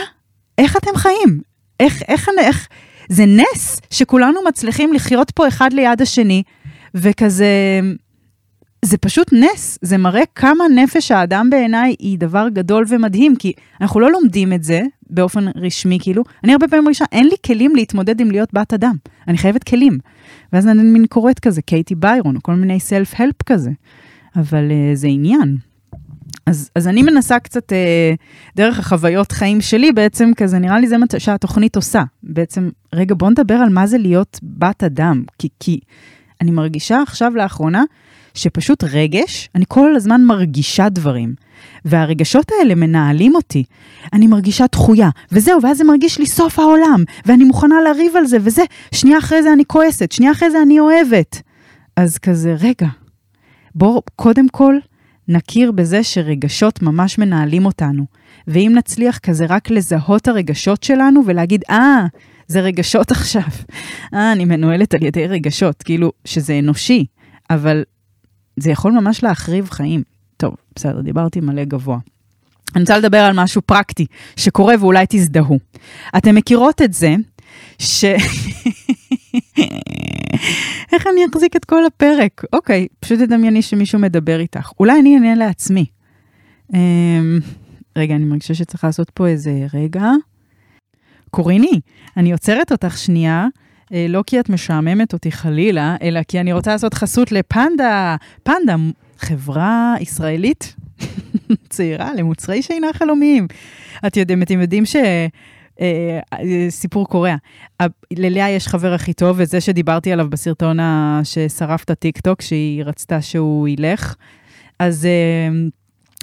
איך 0.58 0.78
אתם 0.78 0.96
חיים? 0.96 1.42
איך, 1.80 2.02
איך, 2.08 2.30
איך, 2.40 2.68
זה 3.10 3.26
נס 3.26 3.82
שכולנו 3.90 4.40
מצליחים 4.48 4.94
לחיות 4.94 5.32
פה 5.32 5.48
אחד 5.48 5.74
ליד 5.74 6.02
השני, 6.02 6.44
וכזה, 6.96 7.80
זה 8.86 8.98
פשוט 8.98 9.34
נס, 9.34 9.80
זה 9.82 9.98
מראה 9.98 10.24
כמה 10.36 10.64
נפש 10.76 11.12
האדם 11.12 11.50
בעיניי 11.50 11.96
היא 12.00 12.18
דבר 12.18 12.48
גדול 12.54 12.86
ומדהים, 12.88 13.36
כי 13.36 13.54
אנחנו 13.82 14.00
לא 14.00 14.12
לומדים 14.12 14.54
את 14.54 14.64
זה 14.64 14.82
באופן 15.10 15.46
רשמי, 15.56 15.98
כאילו, 16.02 16.24
אני 16.44 16.52
הרבה 16.52 16.68
פעמים 16.68 16.84
מרגישה, 16.84 17.06
אין 17.12 17.28
לי 17.28 17.36
כלים 17.46 17.76
להתמודד 17.76 18.22
עם 18.22 18.32
להיות 18.32 18.50
בת 18.54 18.74
אדם, 18.74 18.96
אני 19.28 19.38
חייבת 19.38 19.64
כלים. 19.64 19.98
ואז 20.54 20.68
אני 20.68 20.84
מין 20.84 21.06
קוראת 21.06 21.40
כזה, 21.40 21.62
קייטי 21.62 21.96
ביירון, 21.96 22.36
או 22.36 22.42
כל 22.42 22.54
מיני 22.54 22.80
סלף-הלפ 22.80 23.44
כזה, 23.46 23.72
אבל 24.36 24.70
uh, 24.70 24.96
זה 24.96 25.08
עניין. 25.08 25.58
אז, 26.46 26.70
אז 26.76 26.88
אני 26.88 27.04
מנסה 27.04 27.40
קצת, 27.40 27.74
אה, 27.74 28.14
דרך 28.56 28.80
החוויות 28.80 29.32
חיים 29.32 29.62
שלי, 29.62 29.92
בעצם 29.92 30.32
כזה, 30.38 30.60
נראה 30.60 30.80
לי 30.80 30.88
זה 30.88 30.98
מה 30.98 31.06
שהתוכנית 31.18 31.76
עושה. 31.76 32.04
בעצם, 32.24 32.70
רגע, 32.94 33.16
בוא 33.18 33.30
נדבר 33.30 33.54
על 33.54 33.70
מה 33.70 33.88
זה 33.88 33.98
להיות 33.98 34.40
בת 34.44 34.84
אדם. 34.84 35.24
כי, 35.38 35.50
כי 35.60 35.80
אני 36.42 36.52
מרגישה 36.52 37.02
עכשיו 37.02 37.32
לאחרונה, 37.36 37.84
שפשוט 38.34 38.84
רגש, 38.84 39.50
אני 39.56 39.66
כל 39.68 39.96
הזמן 39.96 40.24
מרגישה 40.24 40.90
דברים. 40.90 41.36
והרגשות 41.86 42.52
האלה 42.52 42.76
מנהלים 42.76 43.36
אותי. 43.36 43.64
אני 44.14 44.28
מרגישה 44.28 44.66
דחויה, 44.72 45.10
וזהו, 45.32 45.62
ואז 45.62 45.78
זה 45.78 45.84
מרגיש 45.84 46.20
לי 46.20 46.26
סוף 46.26 46.60
העולם, 46.60 47.04
ואני 47.26 47.44
מוכנה 47.44 47.76
לריב 47.82 48.16
על 48.16 48.26
זה, 48.26 48.38
וזה, 48.42 48.64
שנייה 48.92 49.18
אחרי 49.18 49.44
זה 49.44 49.54
אני 49.54 49.64
כועסת, 49.68 50.12
שנייה 50.12 50.32
אחרי 50.32 50.52
זה 50.52 50.62
אני 50.62 50.80
אוהבת. 50.80 51.42
אז 51.96 52.18
כזה, 52.18 52.56
רגע, 52.60 52.88
בוא 53.76 54.02
קודם 54.16 54.50
כל 54.50 54.76
נכיר 55.28 55.72
בזה 55.72 56.04
שרגשות 56.04 56.82
ממש 56.82 57.18
מנהלים 57.18 57.66
אותנו. 57.66 58.06
ואם 58.48 58.72
נצליח 58.76 59.18
כזה 59.18 59.46
רק 59.50 59.70
לזהות 59.70 60.28
הרגשות 60.28 60.84
שלנו 60.84 61.22
ולהגיד, 61.26 61.64
אה, 61.70 62.06
זה 62.52 62.60
רגשות 62.60 63.12
עכשיו. 63.18 63.50
אה, 64.14 64.32
אני 64.32 64.46
מנוהלת 64.46 64.94
על 64.94 65.04
ידי 65.04 65.28
רגשות, 65.28 65.84
כאילו, 65.84 66.12
שזה 66.26 66.60
אנושי, 66.60 67.06
אבל 67.50 67.84
זה 68.58 68.72
יכול 68.72 68.92
ממש 68.92 69.24
להחריב 69.24 69.70
חיים. 69.70 70.04
טוב, 70.38 70.56
בסדר, 70.76 71.02
דיברתי 71.02 71.40
מלא 71.40 71.64
גבוה. 71.64 71.98
אני 72.76 72.82
רוצה 72.82 72.98
לדבר 72.98 73.18
על 73.18 73.34
משהו 73.36 73.62
פרקטי 73.62 74.06
שקורה 74.36 74.76
ואולי 74.80 75.06
תזדהו. 75.10 75.60
אתם 76.18 76.36
מכירות 76.36 76.82
את 76.82 76.94
זה 76.94 77.16
ש... 77.80 78.06
איך 80.94 81.08
אני 81.08 81.26
אחזיק 81.32 81.56
את 81.56 81.66
כל 81.66 81.86
הפרק? 81.86 82.44
אוקיי, 82.54 82.88
פשוט 83.00 83.20
תדמייני 83.20 83.62
שמישהו 83.62 84.00
מדבר 84.00 84.40
איתך. 84.40 84.72
אולי 84.80 85.00
אני 85.00 85.16
אענה 85.16 85.36
לעצמי. 85.36 85.86
אמ, 86.74 87.40
רגע, 87.96 88.16
אני 88.16 88.26
מרגישה 88.26 88.54
שצריך 88.54 88.84
לעשות 88.84 89.10
פה 89.10 89.28
איזה 89.28 89.66
רגע. 89.74 90.12
קוריני, 91.32 91.80
אני 92.18 92.32
עוצרת 92.32 92.72
אותך 92.72 92.98
שנייה, 92.98 93.48
אה, 93.94 94.06
לא 94.10 94.24
כי 94.28 94.40
את 94.40 94.50
משעממת 94.50 95.14
אותי 95.14 95.32
חלילה, 95.32 95.96
אלא 96.02 96.20
כי 96.28 96.40
אני 96.40 96.54
רוצה 96.54 96.72
לעשות 96.72 96.94
חסות 96.94 97.32
לפנדה. 97.32 98.16
פנדה, 98.44 98.76
חברה 99.18 99.96
ישראלית 100.00 100.76
צעירה 101.70 102.14
למוצרי 102.14 102.62
שינה 102.62 102.88
חלומיים. 102.94 103.48
את 104.08 104.18
יודעים, 104.18 104.44
אתם 104.44 104.62
יודעים 104.62 104.86
ש... 104.86 104.96
אה, 105.82 106.20
סיפור 106.70 107.08
קורע. 107.08 107.36
ללאה 108.14 108.50
יש 108.50 108.68
חבר 108.68 108.94
הכי 108.94 109.14
טוב, 109.14 109.36
וזה 109.40 109.62
שדיברתי 109.62 110.12
עליו 110.12 110.30
בסרטון 110.30 110.78
ששרף 111.24 111.84
את 111.84 111.90
הטיק 111.90 112.20
טוק, 112.20 112.42
שהיא 112.42 112.84
רצתה 112.84 113.22
שהוא 113.22 113.68
ילך. 113.68 114.16
אז 114.80 115.06
אה, 115.06 115.50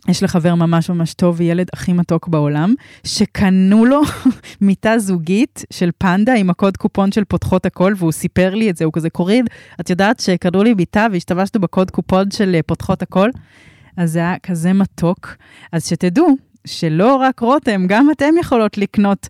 יש 0.09 0.23
לחבר 0.23 0.55
ממש 0.55 0.91
ממש 0.91 1.15
טוב 1.15 1.37
וילד 1.39 1.67
הכי 1.73 1.93
מתוק 1.93 2.29
בעולם, 2.29 2.75
שקנו 3.05 3.85
לו 3.85 4.01
מיטה 4.61 4.99
זוגית 4.99 5.65
של 5.73 5.91
פנדה 5.99 6.35
עם 6.35 6.51
הקוד 6.51 6.77
קופון 6.77 7.13
של 7.13 7.25
פותחות 7.25 7.67
הכל, 7.67 7.93
והוא 7.97 8.13
סיפר 8.13 8.55
לי 8.55 8.71
את 8.71 8.77
זה, 8.77 8.85
הוא 8.85 8.93
כזה, 8.93 9.11
קורין, 9.11 9.45
את 9.81 9.91
יודעת 9.91 10.21
שקנו 10.21 10.63
לי 10.63 10.75
מיטה 10.75 11.07
והשתמשנו 11.13 11.61
בקוד 11.61 11.91
קופון 11.91 12.31
של 12.31 12.55
אה, 12.55 12.63
פותחות 12.63 13.03
הכל? 13.03 13.31
אז 13.97 14.13
זה 14.13 14.19
היה 14.19 14.39
כזה 14.39 14.73
מתוק. 14.73 15.37
אז 15.73 15.89
שתדעו 15.89 16.37
שלא 16.67 17.17
רק 17.17 17.41
רותם, 17.41 17.87
גם 17.87 18.11
אתם 18.11 18.35
יכולות 18.41 18.79
לקנות 18.79 19.29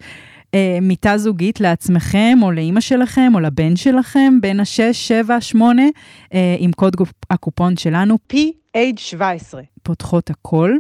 אה, 0.55 0.79
מיטה 0.83 1.19
זוגית 1.19 1.61
לעצמכם, 1.61 2.39
או 2.43 2.53
לאימא 2.53 2.81
שלכם, 2.81 3.33
או 3.35 3.41
לבן 3.41 3.77
שלכם, 3.77 4.39
בין 4.41 4.61
ה-6, 4.61 4.93
7, 4.93 5.41
8, 5.41 5.83
אה, 6.35 6.57
עם 6.59 6.73
קוד 6.73 6.97
הקופון 7.31 7.77
שלנו, 7.77 8.19
PH17. 8.33 9.55
פותחות 9.83 10.31
הכל. 10.31 10.77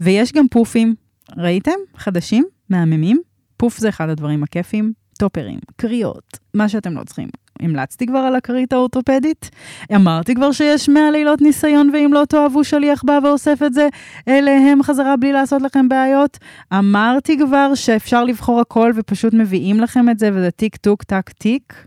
ויש 0.00 0.32
גם 0.32 0.48
פופים, 0.48 0.94
ראיתם? 1.36 1.70
חדשים, 1.96 2.44
מהממים. 2.70 3.20
פוף 3.56 3.78
זה 3.78 3.88
אחד 3.88 4.08
הדברים 4.08 4.42
הכיפים. 4.42 4.92
טופרים, 5.16 5.58
קריאות, 5.76 6.38
מה 6.54 6.68
שאתם 6.68 6.96
לא 6.96 7.04
צריכים. 7.04 7.28
המלצתי 7.60 8.06
כבר 8.06 8.18
על 8.18 8.36
הכרית 8.36 8.72
האורתופדית? 8.72 9.50
אמרתי 9.94 10.34
כבר 10.34 10.52
שיש 10.52 10.88
100 10.88 11.10
לילות 11.10 11.40
ניסיון, 11.40 11.90
ואם 11.92 12.10
לא 12.12 12.24
תאהבו 12.24 12.64
שליח 12.64 13.02
בא 13.04 13.18
ואוסף 13.22 13.58
את 13.66 13.74
זה 13.74 13.88
אליהם 14.28 14.82
חזרה 14.82 15.16
בלי 15.16 15.32
לעשות 15.32 15.62
לכם 15.62 15.88
בעיות? 15.88 16.38
אמרתי 16.72 17.38
כבר 17.38 17.74
שאפשר 17.74 18.24
לבחור 18.24 18.60
הכל 18.60 18.92
ופשוט 18.96 19.34
מביאים 19.34 19.80
לכם 19.80 20.10
את 20.10 20.18
זה, 20.18 20.30
וזה 20.34 20.50
טיק 20.50 20.76
טוק 20.76 21.02
טק 21.02 21.30
טיק. 21.30 21.86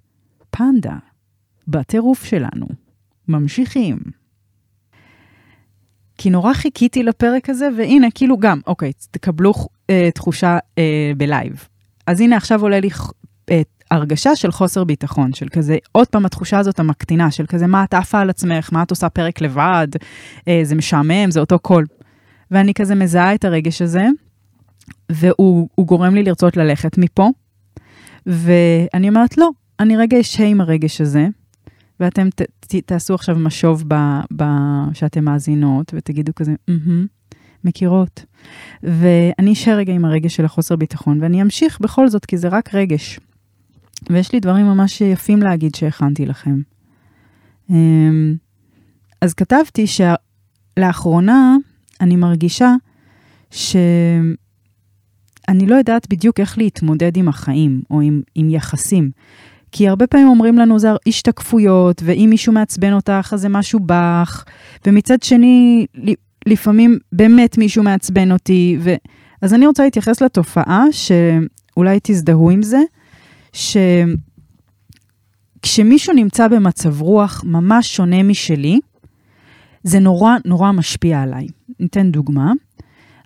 פנדה, 0.50 0.96
בטירוף 1.68 2.24
שלנו. 2.24 2.68
ממשיכים. 3.28 3.98
כי 6.18 6.30
נורא 6.30 6.54
חיכיתי 6.54 7.04
לפרק 7.04 7.50
הזה, 7.50 7.70
והנה, 7.78 8.08
כאילו 8.16 8.38
גם, 8.38 8.60
אוקיי, 8.68 8.92
תקבלו 9.12 9.54
אה, 9.90 10.10
תחושה 10.14 10.58
אה, 10.78 11.12
בלייב. 11.18 11.68
אז 12.08 12.22
הנה, 12.22 12.38
עכשיו 12.38 12.62
עולה 12.62 12.80
לי 12.80 12.90
הרגשה 13.92 14.36
של 14.36 14.52
חוסר 14.52 14.84
ביטחון, 14.84 15.34
של 15.34 15.48
כזה, 15.50 15.78
עוד 15.92 16.08
פעם 16.08 16.26
התחושה 16.26 16.60
הזאת 16.60 16.80
המקטינה, 16.80 17.32
של 17.32 17.46
כזה, 17.46 17.68
מה 17.68 17.84
את 17.84 17.94
עפה 17.94 18.20
על 18.20 18.30
עצמך, 18.30 18.70
מה 18.72 18.84
את 18.84 18.92
עושה 18.92 19.10
פרק 19.10 19.42
לבד, 19.42 19.88
אה, 20.48 20.60
זה 20.64 20.76
משעמם, 20.76 21.32
זה 21.32 21.40
אותו 21.40 21.60
קול. 21.60 21.86
ואני 22.52 22.74
כזה 22.74 22.96
מזהה 22.96 23.36
את 23.36 23.46
הרגש 23.46 23.82
הזה, 23.82 24.08
והוא 25.10 25.86
גורם 25.86 26.16
לי 26.16 26.24
לרצות 26.24 26.58
ללכת 26.58 26.98
מפה, 26.98 27.30
ואני 28.26 29.10
אומרת, 29.10 29.38
לא, 29.38 29.50
אני 29.80 29.98
רגע 29.98 30.20
אשהה 30.20 30.48
עם 30.48 30.62
הרגש 30.62 31.02
הזה, 31.02 31.28
ואתם 32.00 32.30
ת, 32.30 32.42
ת, 32.42 32.76
תעשו 32.76 33.16
עכשיו 33.16 33.36
משוב 33.36 33.84
ב, 33.88 33.96
ב, 34.36 34.44
שאתם 34.94 35.26
מאזינות, 35.26 35.92
ותגידו 35.96 36.32
כזה, 36.36 36.54
mm-hmm, 36.70 37.36
מכירות. 37.64 38.26
ואני 38.84 39.54
אשאר 39.54 39.74
רגע 39.74 39.94
עם 39.94 40.06
הרגש 40.06 40.36
של 40.36 40.46
החוסר 40.46 40.76
ביטחון, 40.76 41.22
ואני 41.22 41.42
אמשיך 41.42 41.82
בכל 41.82 42.10
זאת, 42.10 42.26
כי 42.26 42.38
זה 42.38 42.48
רק 42.48 42.76
רגש. 42.76 43.20
ויש 44.10 44.34
לי 44.34 44.40
דברים 44.40 44.66
ממש 44.66 45.02
יפים 45.02 45.42
להגיד 45.42 45.76
שהכנתי 45.76 46.26
לכם. 46.26 46.62
אמ, 47.70 48.36
אז 49.22 49.34
כתבתי 49.34 49.86
שלאחרונה 50.78 51.56
אני 52.02 52.16
מרגישה 52.16 52.74
שאני 53.52 54.36
לא 55.68 55.76
יודעת 55.76 56.10
בדיוק 56.10 56.40
איך 56.40 56.58
להתמודד 56.58 57.18
עם 57.18 57.28
החיים 57.28 57.82
או 57.92 58.02
עם, 58.02 58.22
עם 58.36 58.50
יחסים. 58.50 59.12
כי 59.72 59.88
הרבה 59.88 60.08
פעמים 60.08 60.28
אומרים 60.28 60.58
לנו 60.58 60.80
זה 60.80 60.90
השתקפויות, 61.08 62.02
ואם 62.06 62.28
מישהו 62.30 62.54
מעצבן 62.54 62.94
אותך 62.94 63.30
אז 63.34 63.42
זה 63.42 63.50
משהו 63.50 63.80
בך, 63.86 64.44
ומצד 64.88 65.24
שני, 65.24 65.86
לפעמים 66.46 66.98
באמת 67.12 67.58
מישהו 67.58 67.84
מעצבן 67.84 68.32
אותי, 68.32 68.78
ו... 68.80 68.96
אז 69.42 69.54
אני 69.54 69.68
רוצה 69.68 69.84
להתייחס 69.84 70.22
לתופעה 70.22 70.86
שאולי 70.92 72.00
תזדהו 72.04 72.50
עם 72.50 72.62
זה, 72.62 72.80
שכשמישהו 75.62 76.14
נמצא 76.14 76.48
במצב 76.48 77.02
רוח 77.02 77.44
ממש 77.46 77.96
שונה 77.96 78.24
משלי, 78.24 78.80
זה 79.84 80.00
נורא 80.00 80.36
נורא 80.46 80.72
משפיע 80.72 81.22
עליי. 81.22 81.48
ניתן 81.80 82.12
דוגמה. 82.12 82.52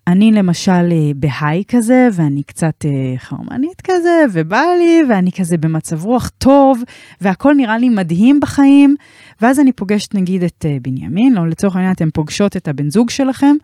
אני 0.08 0.32
למשל 0.32 0.72
אה, 0.72 1.12
בהיי 1.16 1.63
כזה, 1.68 2.08
ואני 2.13 2.44
קצת 2.44 2.86
אה, 2.86 3.13
חרמנית 3.18 3.82
כזה, 3.84 4.25
ובא 4.34 4.63
לי, 4.78 5.02
ואני 5.10 5.32
כזה 5.32 5.58
במצב 5.58 6.06
רוח 6.06 6.30
טוב, 6.38 6.84
והכל 7.22 7.54
נראה 7.58 7.78
לי 7.78 7.90
מדהים 7.90 8.40
בחיים, 8.40 8.96
ואז 9.42 9.60
אני 9.60 9.72
פוגשת 9.72 10.16
נגיד 10.16 10.44
את 10.44 10.66
אה, 10.70 10.78
בנימין, 10.82 11.38
או 11.38 11.46
לצורך 11.46 11.75
העניין 11.75 11.94
אתם 11.94 12.10
פוגשות 12.12 12.58
את 12.58 12.68
הבן 12.68 12.90
זוג 12.90 13.10
שלכם, 13.10 13.56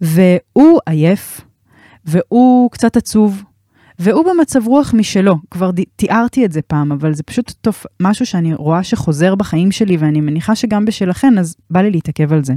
והוא 0.00 0.80
עייף, 0.86 1.40
והוא 2.04 2.70
קצת 2.70 2.96
עצוב, 2.96 3.42
והוא 3.98 4.24
במצב 4.24 4.66
רוח 4.66 4.94
משלו, 4.94 5.36
כבר 5.50 5.70
תיארתי 5.96 6.44
את 6.44 6.52
זה 6.52 6.62
פעם, 6.62 6.92
אבל 6.92 7.14
זה 7.14 7.22
פשוט 7.22 7.52
טוב, 7.60 7.76
משהו 8.02 8.26
שאני 8.26 8.54
רואה 8.54 8.82
שחוזר 8.82 9.34
בחיים 9.34 9.72
שלי, 9.72 9.96
ואני 9.96 10.20
מניחה 10.20 10.54
שגם 10.54 10.84
בשלכן, 10.84 11.38
אז 11.38 11.56
בא 11.70 11.80
לי 11.80 11.90
להתעכב 11.90 12.32
על 12.32 12.44
זה. 12.44 12.54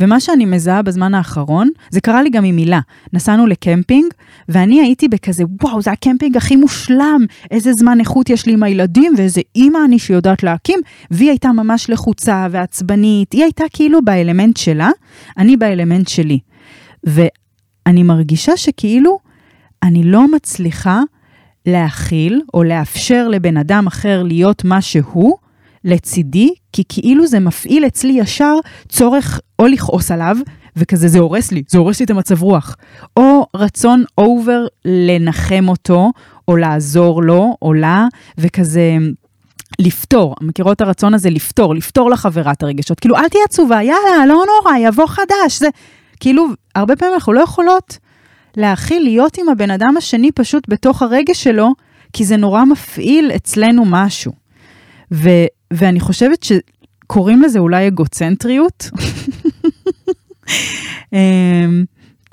ומה 0.00 0.20
שאני 0.20 0.44
מזהה 0.44 0.82
בזמן 0.82 1.14
האחרון, 1.14 1.68
זה 1.90 2.00
קרה 2.00 2.22
לי 2.22 2.30
גם 2.30 2.44
עם 2.44 2.56
מילה. 2.56 2.80
נסענו 3.12 3.46
לקמפינג, 3.46 4.12
ואני 4.48 4.80
הייתי 4.80 5.08
בכזה, 5.08 5.44
וואו, 5.62 5.82
זה 5.82 5.92
הקמפינג 5.92 6.36
הכי 6.36 6.56
מושלם, 6.56 7.20
איזה 7.50 7.72
זמן 7.72 8.00
איכות 8.00 8.30
יש 8.30 8.46
לי 8.46 8.52
עם 8.52 8.62
הילדים, 8.62 9.14
ואיזה 9.16 9.40
אימא 9.56 9.78
אני 9.84 9.98
שיודעת 9.98 10.42
להקים, 10.42 10.80
והיא 11.10 11.30
הייתה 11.30 11.52
ממש 11.52 11.90
לחוצה 11.90 12.46
ועצבנית, 12.50 13.32
היא 13.32 13.42
הייתה 13.42 13.64
כאילו 13.72 14.02
באלמנט 14.04 14.56
שלה, 14.56 14.90
אני 15.38 15.56
באלמנט 15.56 16.08
שלי. 16.08 16.38
ואני 17.04 18.02
מרגישה 18.02 18.56
שכאילו, 18.56 19.18
אני 19.82 20.04
לא 20.04 20.28
מצליחה 20.28 21.00
להכיל 21.66 22.42
או 22.54 22.62
לאפשר 22.62 23.28
לבן 23.28 23.56
אדם 23.56 23.86
אחר 23.86 24.22
להיות 24.22 24.64
מה 24.64 24.82
שהוא 24.82 25.36
לצידי, 25.84 26.50
כי 26.72 26.82
כאילו 26.88 27.26
זה 27.26 27.40
מפעיל 27.40 27.86
אצלי 27.86 28.12
ישר 28.12 28.54
צורך 28.88 29.40
או 29.58 29.66
לכעוס 29.66 30.10
עליו, 30.10 30.36
וכזה 30.76 31.08
זה 31.08 31.18
הורס 31.18 31.52
לי, 31.52 31.62
זה 31.68 31.78
הורס 31.78 32.00
לי 32.00 32.04
את 32.04 32.10
המצב 32.10 32.42
רוח, 32.42 32.76
או 33.16 33.46
רצון 33.56 34.04
אובר 34.18 34.66
לנחם 34.84 35.68
אותו, 35.68 36.12
או 36.48 36.56
לעזור 36.56 37.22
לו, 37.22 37.56
או 37.62 37.72
לה, 37.72 38.06
וכזה... 38.38 38.96
לפתור, 39.78 40.34
מכירות 40.40 40.80
הרצון 40.80 41.14
הזה? 41.14 41.30
לפתור, 41.30 41.74
לפתור 41.74 42.10
לחברה 42.10 42.52
את 42.52 42.62
הרגשות, 42.62 43.00
כאילו 43.00 43.16
אל 43.16 43.28
תהיה 43.28 43.44
עצובה, 43.44 43.82
יאללה, 43.82 44.26
לא 44.28 44.44
נורא, 44.46 44.76
יבוא 44.78 45.06
חדש, 45.06 45.58
זה 45.58 45.68
כאילו, 46.20 46.46
הרבה 46.74 46.96
פעמים 46.96 47.14
אנחנו 47.14 47.32
לא 47.32 47.40
יכולות 47.40 47.98
להכיל 48.56 49.02
להיות 49.02 49.38
עם 49.38 49.48
הבן 49.48 49.70
אדם 49.70 49.96
השני 49.96 50.32
פשוט 50.32 50.64
בתוך 50.68 51.02
הרגש 51.02 51.44
שלו, 51.44 51.74
כי 52.12 52.24
זה 52.24 52.36
נורא 52.36 52.64
מפעיל 52.64 53.30
אצלנו 53.36 53.84
משהו. 53.86 54.32
ו, 55.12 55.28
ואני 55.70 56.00
חושבת 56.00 56.42
שקוראים 56.42 57.42
לזה 57.42 57.58
אולי 57.58 57.88
אגוצנטריות. 57.88 58.90
אמ, 61.12 61.84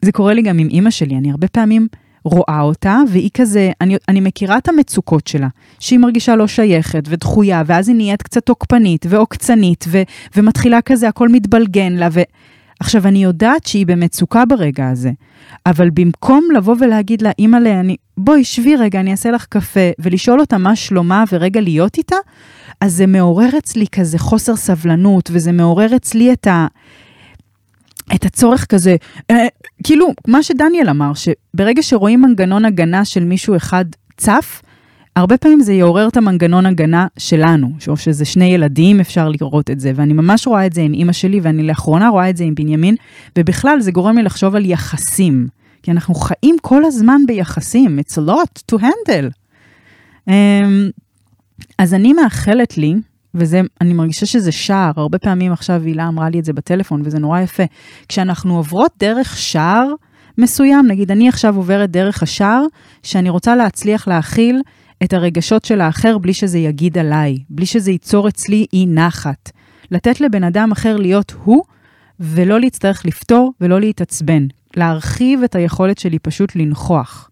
זה 0.06 0.12
קורה 0.12 0.34
לי 0.34 0.42
גם 0.42 0.60
עם 0.60 0.68
אימא 0.70 0.90
שלי, 0.90 1.18
אני 1.18 1.32
הרבה 1.32 1.48
פעמים 1.48 1.88
רואה 2.24 2.62
אותה, 2.62 2.98
והיא 3.10 3.30
כזה, 3.34 3.72
אני, 3.82 3.98
אני 4.08 4.20
מכירה 4.20 4.58
את 4.58 4.68
המצוקות 4.68 5.28
שלה, 5.28 5.48
שהיא 5.80 6.00
מרגישה 6.00 6.36
לא 6.36 6.48
שייכת 6.48 7.04
ודחויה, 7.08 7.64
ואז 7.66 7.88
היא 7.88 7.96
נהיית 7.96 8.22
קצת 8.22 8.46
תוקפנית 8.46 9.06
ועוקצנית, 9.10 9.86
ו, 9.88 10.02
ומתחילה 10.36 10.82
כזה, 10.82 11.08
הכל 11.08 11.30
מתבלגן 11.30 11.94
לה, 11.94 12.08
ו... 12.12 12.20
עכשיו, 12.80 13.08
אני 13.08 13.24
יודעת 13.24 13.66
שהיא 13.66 13.86
במצוקה 13.86 14.46
ברגע 14.46 14.90
הזה, 14.90 15.12
אבל 15.66 15.90
במקום 15.90 16.48
לבוא 16.56 16.76
ולהגיד 16.80 17.22
לה, 17.22 17.32
אימא'לה, 17.40 17.80
אני... 17.80 17.96
בואי, 18.18 18.44
שבי 18.44 18.76
רגע, 18.76 19.00
אני 19.00 19.12
אעשה 19.12 19.32
לך 19.32 19.46
קפה, 19.46 19.90
ולשאול 20.00 20.40
אותה 20.40 20.58
מה 20.58 20.76
שלומה 20.76 21.24
ורגע 21.32 21.62
להיות 21.62 21.98
איתה, 21.98 22.16
אז 22.82 22.94
זה 22.94 23.08
מעורר 23.08 23.50
אצלי 23.58 23.86
כזה 23.92 24.20
חוסר 24.20 24.56
סבלנות, 24.56 25.30
וזה 25.34 25.52
מעורר 25.52 25.96
אצלי 25.96 26.34
את 26.34 26.48
ה... 26.48 26.68
את 28.16 28.26
הצורך 28.26 28.66
כזה, 28.66 28.96
אה, 29.32 29.48
כאילו, 29.84 30.14
מה 30.28 30.44
שדניאל 30.44 30.90
אמר, 30.90 31.12
שברגע 31.14 31.84
שרואים 31.84 32.22
מנגנון 32.22 32.66
הגנה 32.66 33.06
של 33.06 33.24
מישהו 33.24 33.56
אחד 33.56 33.86
צף, 34.18 34.62
הרבה 35.16 35.38
פעמים 35.38 35.62
זה 35.62 35.74
יעורר 35.74 36.08
את 36.08 36.18
המנגנון 36.18 36.66
הגנה 36.66 37.08
שלנו, 37.18 37.72
או 37.88 37.98
שזה 37.98 38.26
שני 38.26 38.46
ילדים, 38.46 39.00
אפשר 39.00 39.30
לראות 39.30 39.70
את 39.70 39.80
זה, 39.80 39.92
ואני 39.96 40.14
ממש 40.14 40.48
רואה 40.48 40.66
את 40.66 40.74
זה 40.74 40.82
עם 40.82 40.94
אימא 40.94 41.12
שלי, 41.12 41.40
ואני 41.44 41.64
לאחרונה 41.64 42.10
רואה 42.10 42.30
את 42.30 42.38
זה 42.38 42.44
עם 42.44 42.56
בנימין, 42.56 42.96
ובכלל 43.38 43.80
זה 43.80 43.92
גורם 43.92 44.18
לי 44.18 44.24
לחשוב 44.24 44.56
על 44.56 44.66
יחסים, 44.66 45.48
כי 45.84 45.92
אנחנו 45.92 46.16
חיים 46.16 46.56
כל 46.62 46.86
הזמן 46.86 47.22
ביחסים, 47.28 48.00
it's 48.00 48.14
a 48.14 48.30
lot 48.30 48.76
to 48.76 48.82
handle. 48.82 49.32
Um, 50.30 50.32
אז 51.78 51.94
אני 51.94 52.14
מאחלת 52.14 52.78
לי, 52.78 52.96
ואני 53.34 53.94
מרגישה 53.94 54.26
שזה 54.26 54.52
שער, 54.52 54.92
הרבה 54.96 55.18
פעמים 55.18 55.52
עכשיו 55.52 55.82
הילה 55.84 56.08
אמרה 56.08 56.30
לי 56.30 56.40
את 56.40 56.46
זה 56.46 56.54
בטלפון, 56.54 57.02
וזה 57.06 57.20
נורא 57.20 57.40
יפה. 57.40 57.64
כשאנחנו 58.08 58.58
עוברות 58.58 58.92
דרך 59.00 59.38
שער 59.38 59.88
מסוים, 60.38 60.88
נגיד 60.88 61.12
אני 61.12 61.30
עכשיו 61.30 61.56
עוברת 61.56 61.92
דרך 61.92 62.24
השער, 62.24 62.64
שאני 63.04 63.30
רוצה 63.30 63.56
להצליח 63.56 64.08
להכיל 64.08 64.62
את 65.04 65.14
הרגשות 65.14 65.66
של 65.66 65.82
האחר 65.82 66.18
בלי 66.18 66.34
שזה 66.34 66.60
יגיד 66.60 66.98
עליי, 66.98 67.38
בלי 67.50 67.66
שזה 67.66 67.92
ייצור 67.92 68.28
אצלי 68.28 68.66
אי 68.74 68.86
נחת. 68.86 69.52
לתת 69.92 70.22
לבן 70.22 70.44
אדם 70.44 70.72
אחר 70.72 70.98
להיות 70.98 71.34
הוא, 71.44 71.64
ולא 72.20 72.60
להצטרך 72.60 73.06
לפתור 73.06 73.54
ולא 73.62 73.80
להתעצבן. 73.80 74.48
להרחיב 74.78 75.44
את 75.44 75.56
היכולת 75.56 75.98
שלי 75.98 76.20
פשוט 76.20 76.56
לנכוח. 76.56 77.30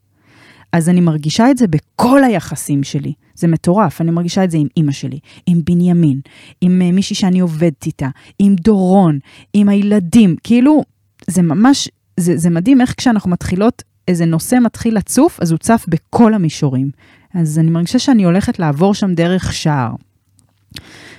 אז 0.73 0.89
אני 0.89 1.01
מרגישה 1.01 1.51
את 1.51 1.57
זה 1.57 1.65
בכל 1.67 2.23
היחסים 2.23 2.83
שלי. 2.83 3.13
זה 3.35 3.47
מטורף, 3.47 4.01
אני 4.01 4.11
מרגישה 4.11 4.43
את 4.43 4.51
זה 4.51 4.57
עם 4.57 4.67
אימא 4.77 4.91
שלי, 4.91 5.19
עם 5.45 5.61
בנימין, 5.63 6.21
עם 6.61 6.81
uh, 6.81 6.95
מישהי 6.95 7.15
שאני 7.15 7.39
עובדת 7.39 7.85
איתה, 7.85 8.09
עם 8.39 8.55
דורון, 8.55 9.19
עם 9.53 9.69
הילדים. 9.69 10.35
כאילו, 10.43 10.83
זה 11.27 11.41
ממש, 11.41 11.89
זה, 12.17 12.37
זה 12.37 12.49
מדהים 12.49 12.81
איך 12.81 12.93
כשאנחנו 12.97 13.29
מתחילות, 13.29 13.83
איזה 14.07 14.25
נושא 14.25 14.57
מתחיל 14.63 14.97
לצוף, 14.97 15.39
אז 15.41 15.51
הוא 15.51 15.57
צף 15.57 15.85
בכל 15.87 16.33
המישורים. 16.33 16.89
אז 17.33 17.59
אני 17.59 17.71
מרגישה 17.71 17.99
שאני 17.99 18.23
הולכת 18.23 18.59
לעבור 18.59 18.93
שם 18.93 19.13
דרך 19.13 19.53
שער. 19.53 19.91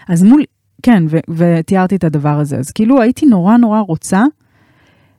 אז 0.08 0.22
מול, 0.22 0.42
כן, 0.82 1.02
ו- 1.08 1.32
ותיארתי 1.36 1.96
את 1.96 2.04
הדבר 2.04 2.38
הזה. 2.38 2.56
אז 2.56 2.70
כאילו 2.70 3.02
הייתי 3.02 3.26
נורא 3.26 3.56
נורא 3.56 3.80
רוצה 3.80 4.22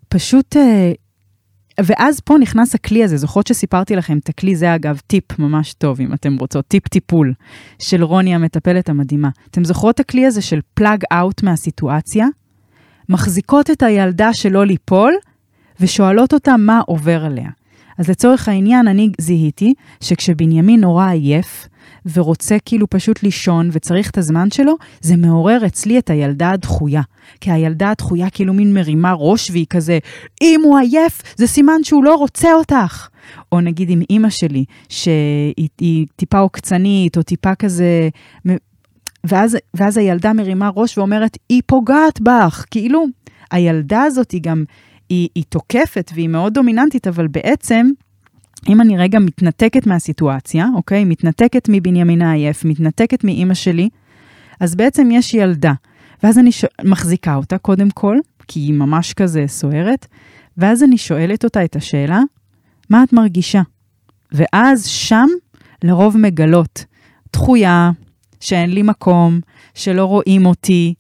פשוט... 0.10 0.58
אה, 0.58 0.92
ואז 1.84 2.20
פה 2.20 2.38
נכנס 2.38 2.76
הכלי 2.76 3.04
הזה, 3.04 3.18
זוכרות 3.18 3.48
שסיפרתי 3.48 3.96
לכם 3.96 4.18
את 4.18 4.30
הכלי, 4.30 4.56
זה 4.56 4.76
אגב 4.76 5.00
טיפ 5.08 5.40
ממש 5.40 5.74
טוב, 5.74 6.02
אם 6.02 6.14
אתם 6.14 6.36
רוצות, 6.40 6.68
טיפ 6.68 6.88
טיפול 6.88 7.34
של 7.80 8.04
רוני 8.04 8.36
המטפלת 8.36 8.90
המדהימה. 8.90 9.30
אתם 9.52 9.64
זוכרות 9.64 9.96
את 9.96 10.00
הכלי 10.00 10.26
הזה 10.26 10.42
של 10.42 10.60
פלאג 10.74 11.04
אאוט 11.14 11.44
מהסיטואציה? 11.44 12.28
מחזיקות 13.10 13.70
את 13.70 13.84
הילדה 13.84 14.34
שלא 14.34 14.66
ליפול, 14.66 15.14
ושואלות 15.80 16.34
אותה 16.34 16.58
מה 16.58 16.82
עובר 16.86 17.26
עליה. 17.26 17.50
אז 18.00 18.10
לצורך 18.10 18.48
העניין, 18.48 18.88
אני 18.88 19.10
זיהיתי 19.22 19.74
שכשבנימין 20.02 20.82
נורא 20.82 21.10
עייף, 21.10 21.68
ורוצה 22.14 22.58
כאילו 22.66 22.90
פשוט 22.90 23.24
לישון 23.24 23.70
וצריך 23.72 24.10
את 24.10 24.18
הזמן 24.18 24.52
שלו, 24.52 24.76
זה 25.02 25.18
מעורר 25.18 25.66
אצלי 25.66 26.00
את 26.00 26.10
הילדה 26.10 26.52
הדחויה. 26.52 27.02
כי 27.42 27.52
הילדה 27.52 27.92
הדחויה 27.92 28.30
כאילו 28.30 28.54
מין 28.54 28.74
מרימה 28.74 29.14
ראש 29.14 29.52
והיא 29.52 29.66
כזה, 29.70 30.00
אם 30.42 30.62
הוא 30.64 30.78
עייף, 30.78 31.22
זה 31.38 31.48
סימן 31.48 31.84
שהוא 31.84 32.04
לא 32.04 32.16
רוצה 32.16 32.54
אותך. 32.54 33.08
או 33.52 33.62
נגיד 33.62 33.90
עם 33.90 34.02
אימא 34.10 34.30
שלי, 34.30 34.66
שהיא 34.90 36.08
טיפה 36.16 36.40
עוקצנית, 36.40 37.18
או 37.18 37.24
טיפה 37.24 37.56
כזה... 37.56 38.10
ואז, 39.24 39.58
ואז 39.74 39.98
הילדה 39.98 40.34
מרימה 40.34 40.70
ראש 40.76 40.98
ואומרת, 40.98 41.38
היא 41.50 41.62
פוגעת 41.66 42.22
בך. 42.22 42.66
כאילו, 42.72 43.06
הילדה 43.52 44.04
הזאת 44.04 44.32
היא 44.32 44.42
גם, 44.42 44.64
היא, 45.10 45.30
היא 45.36 45.44
תוקפת 45.50 46.12
והיא 46.14 46.28
מאוד 46.28 46.54
דומיננטית, 46.54 47.08
אבל 47.08 47.28
בעצם, 47.28 47.90
אם 48.70 48.82
אני 48.82 48.98
רגע 48.98 49.20
מתנתקת 49.20 49.88
מהסיטואציה, 49.88 50.68
אוקיי? 50.76 51.06
מתנתקת 51.06 51.70
מבנימין 51.72 52.22
העייף, 52.22 52.66
מתנתקת 52.66 53.24
מאימא 53.24 53.54
שלי, 53.54 53.90
אז 54.60 54.76
בעצם 54.76 55.10
יש 55.12 55.34
ילדה. 55.34 55.74
ואז 56.24 56.40
אני 56.40 56.52
ש... 56.52 56.66
מחזיקה 56.84 57.36
אותה 57.36 57.58
קודם 57.58 57.90
כל, 57.90 58.18
כי 58.48 58.60
היא 58.60 58.74
ממש 58.74 59.14
כזה 59.14 59.44
סוערת, 59.48 60.08
ואז 60.58 60.84
אני 60.84 60.98
שואלת 60.98 61.44
אותה 61.44 61.66
את 61.66 61.76
השאלה, 61.76 62.22
מה 62.90 63.04
את 63.04 63.14
מרגישה? 63.14 63.62
ואז 64.32 64.86
שם 64.86 65.28
לרוב 65.84 66.18
מגלות 66.18 66.86
דחויה, 67.34 67.92
שאין 68.40 68.72
לי 68.72 68.82
מקום, 68.82 69.40
שלא 69.74 70.06
רואים 70.06 70.46
אותי. 70.46 70.94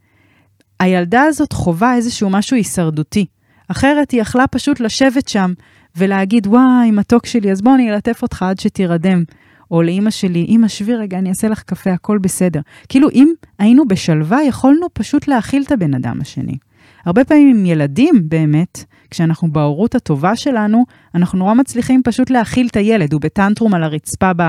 הילדה 0.79 1.23
הזאת 1.23 1.53
חווה 1.53 1.95
איזשהו 1.95 2.29
משהו 2.29 2.57
הישרדותי. 2.57 3.25
אחרת 3.71 4.11
היא 4.11 4.21
יכלה 4.21 4.47
פשוט 4.47 4.79
לשבת 4.79 5.27
שם 5.27 5.53
ולהגיד, 5.95 6.47
וואי, 6.47 6.91
מתוק 6.91 7.25
שלי, 7.25 7.51
אז 7.51 7.61
בוא 7.61 7.75
אני 7.75 7.91
אלטף 7.91 8.21
אותך 8.21 8.43
עד 8.43 8.59
שתירדם. 8.59 9.23
או 9.71 9.81
לאימא 9.81 10.09
שלי, 10.09 10.39
אימא 10.39 10.67
שבי 10.67 10.95
רגע, 10.95 11.17
אני 11.17 11.29
אעשה 11.29 11.47
לך 11.47 11.63
קפה, 11.63 11.91
הכל 11.91 12.17
בסדר. 12.17 12.59
כאילו, 12.89 13.09
אם 13.09 13.33
היינו 13.59 13.87
בשלווה, 13.87 14.43
יכולנו 14.43 14.87
פשוט 14.93 15.27
להכיל 15.27 15.63
את 15.63 15.71
הבן 15.71 15.93
אדם 15.93 16.21
השני. 16.21 16.57
הרבה 17.05 17.23
פעמים 17.23 17.49
עם 17.49 17.65
ילדים, 17.65 18.15
באמת, 18.23 18.83
כשאנחנו 19.11 19.51
בהורות 19.51 19.95
הטובה 19.95 20.35
שלנו, 20.35 20.85
אנחנו 21.15 21.39
נורא 21.39 21.53
מצליחים 21.53 22.01
פשוט 22.03 22.29
להכיל 22.29 22.67
את 22.67 22.75
הילד, 22.75 23.13
הוא 23.13 23.21
בטנטרום 23.21 23.73
על 23.73 23.83
הרצפה 23.83 24.31
ב, 24.35 24.43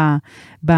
ב, 0.64 0.72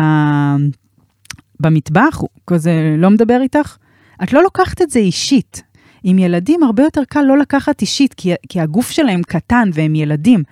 במטבח, 1.60 2.18
הוא 2.20 2.28
כזה 2.46 2.94
לא 2.98 3.10
מדבר 3.10 3.40
איתך. 3.42 3.76
את 4.22 4.32
לא 4.32 4.42
לוקחת 4.42 4.82
את 4.82 4.90
זה 4.90 4.98
אישית. 4.98 5.62
עם 6.04 6.18
ילדים 6.18 6.62
הרבה 6.62 6.82
יותר 6.82 7.02
קל 7.08 7.22
לא 7.22 7.38
לקחת 7.38 7.80
אישית, 7.80 8.14
כי, 8.14 8.32
כי 8.48 8.60
הגוף 8.60 8.90
שלהם 8.90 9.22
קטן 9.22 9.70
והם 9.74 9.94
ילדים, 9.94 10.42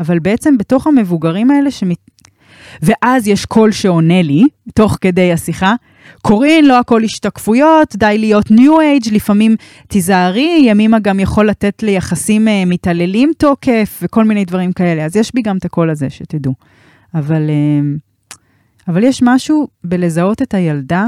אבל 0.00 0.18
בעצם 0.18 0.58
בתוך 0.58 0.86
המבוגרים 0.86 1.50
האלה 1.50 1.70
שמת... 1.70 1.96
ואז 2.82 3.28
יש 3.28 3.44
קול 3.44 3.72
שעונה 3.72 4.22
לי, 4.22 4.44
תוך 4.74 4.98
כדי 5.00 5.32
השיחה, 5.32 5.74
קורין, 6.22 6.64
לא 6.64 6.78
הכל 6.78 7.04
השתקפויות, 7.04 7.96
די 7.96 8.16
להיות 8.18 8.50
ניו 8.50 8.80
אייג', 8.80 9.08
לפעמים 9.12 9.56
תיזהרי, 9.88 10.62
ימימה 10.64 10.98
גם 10.98 11.20
יכול 11.20 11.48
לתת 11.48 11.82
ליחסים 11.82 12.48
uh, 12.48 12.50
מתעללים 12.66 13.32
תוקף 13.38 14.00
וכל 14.02 14.24
מיני 14.24 14.44
דברים 14.44 14.72
כאלה. 14.72 15.04
אז 15.04 15.16
יש 15.16 15.34
בי 15.34 15.42
גם 15.42 15.56
את 15.56 15.64
הקול 15.64 15.90
הזה, 15.90 16.10
שתדעו. 16.10 16.54
אבל, 17.14 17.50
uh, 17.50 18.36
אבל 18.88 19.04
יש 19.04 19.22
משהו 19.22 19.68
בלזהות 19.84 20.42
את 20.42 20.54
הילדה 20.54 21.06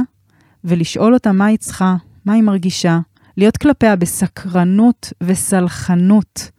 ולשאול 0.65 1.15
אותה 1.15 1.33
מה 1.33 1.47
היא 1.47 1.59
צריכה, 1.59 1.97
מה 2.25 2.33
היא 2.33 2.43
מרגישה, 2.43 2.99
להיות 3.37 3.57
כלפיה 3.57 3.97
בסקרנות 3.97 5.13
וסלחנות, 5.23 6.51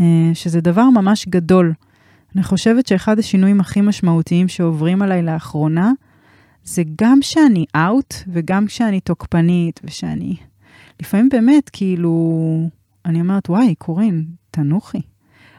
uh, 0.00 0.02
שזה 0.34 0.60
דבר 0.60 0.84
ממש 0.90 1.26
גדול. 1.28 1.72
אני 2.34 2.42
חושבת 2.42 2.86
שאחד 2.86 3.18
השינויים 3.18 3.60
הכי 3.60 3.80
משמעותיים 3.80 4.48
שעוברים 4.48 5.02
עליי 5.02 5.22
לאחרונה, 5.22 5.92
זה 6.64 6.82
גם 7.02 7.18
שאני 7.22 7.64
אאוט 7.76 8.14
וגם 8.28 8.66
כשאני 8.66 9.00
תוקפנית 9.00 9.80
ושאני... 9.84 10.36
לפעמים 11.00 11.28
באמת, 11.28 11.70
כאילו, 11.72 12.68
אני 13.06 13.20
אומרת, 13.20 13.50
וואי, 13.50 13.74
קורין, 13.74 14.24
תנוחי. 14.50 15.00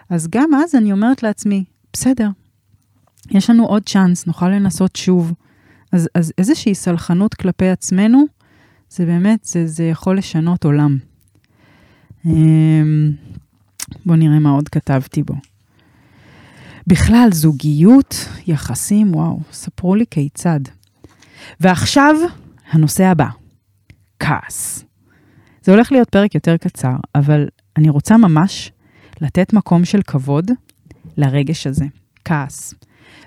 אז 0.10 0.28
גם 0.32 0.50
אז 0.54 0.76
אני 0.76 0.92
אומרת 0.92 1.24
לעצמי, 1.24 1.64
בסדר, 1.94 2.30
יש 3.32 3.50
לנו 3.50 3.66
עוד 3.66 3.84
צ'אנס, 3.90 4.28
נוכל 4.28 4.50
לנסות 4.50 4.96
שוב. 4.96 5.34
אז, 5.92 6.10
אז 6.16 6.34
איזושהי 6.38 6.76
סלחנות 6.76 7.34
כלפי 7.34 7.70
עצמנו, 7.70 8.24
זה 8.96 9.06
באמת, 9.06 9.44
זה, 9.44 9.68
זה 9.68 9.84
יכול 9.84 10.18
לשנות 10.18 10.64
עולם. 10.64 10.98
אמ, 12.26 13.12
בואו 14.06 14.18
נראה 14.18 14.40
מה 14.40 14.50
עוד 14.50 14.70
כתבתי 14.70 15.24
בו. 15.24 15.34
בכלל, 16.88 17.30
זוגיות, 17.32 18.16
יחסים, 18.48 19.16
וואו, 19.16 19.40
ספרו 19.52 19.96
לי 19.96 20.06
כיצד. 20.12 20.60
ועכשיו, 21.60 22.16
הנושא 22.72 23.04
הבא, 23.04 23.28
כעס. 24.20 24.86
זה 25.64 25.72
הולך 25.72 25.92
להיות 25.92 26.10
פרק 26.10 26.36
יותר 26.36 26.58
קצר, 26.58 26.96
אבל 27.16 27.48
אני 27.78 27.90
רוצה 27.90 28.18
ממש 28.18 28.72
לתת 29.22 29.54
מקום 29.54 29.86
של 29.86 30.02
כבוד 30.02 30.52
לרגש 31.18 31.68
הזה, 31.68 31.86
כעס. 32.26 32.74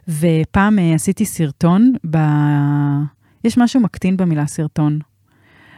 ופעם 0.08 0.78
uh, 0.78 0.94
עשיתי 0.94 1.24
סרטון, 1.24 1.92
ב... 2.10 2.18
יש 3.44 3.58
משהו 3.58 3.80
מקטין 3.80 4.16
במילה 4.16 4.46
סרטון, 4.46 4.98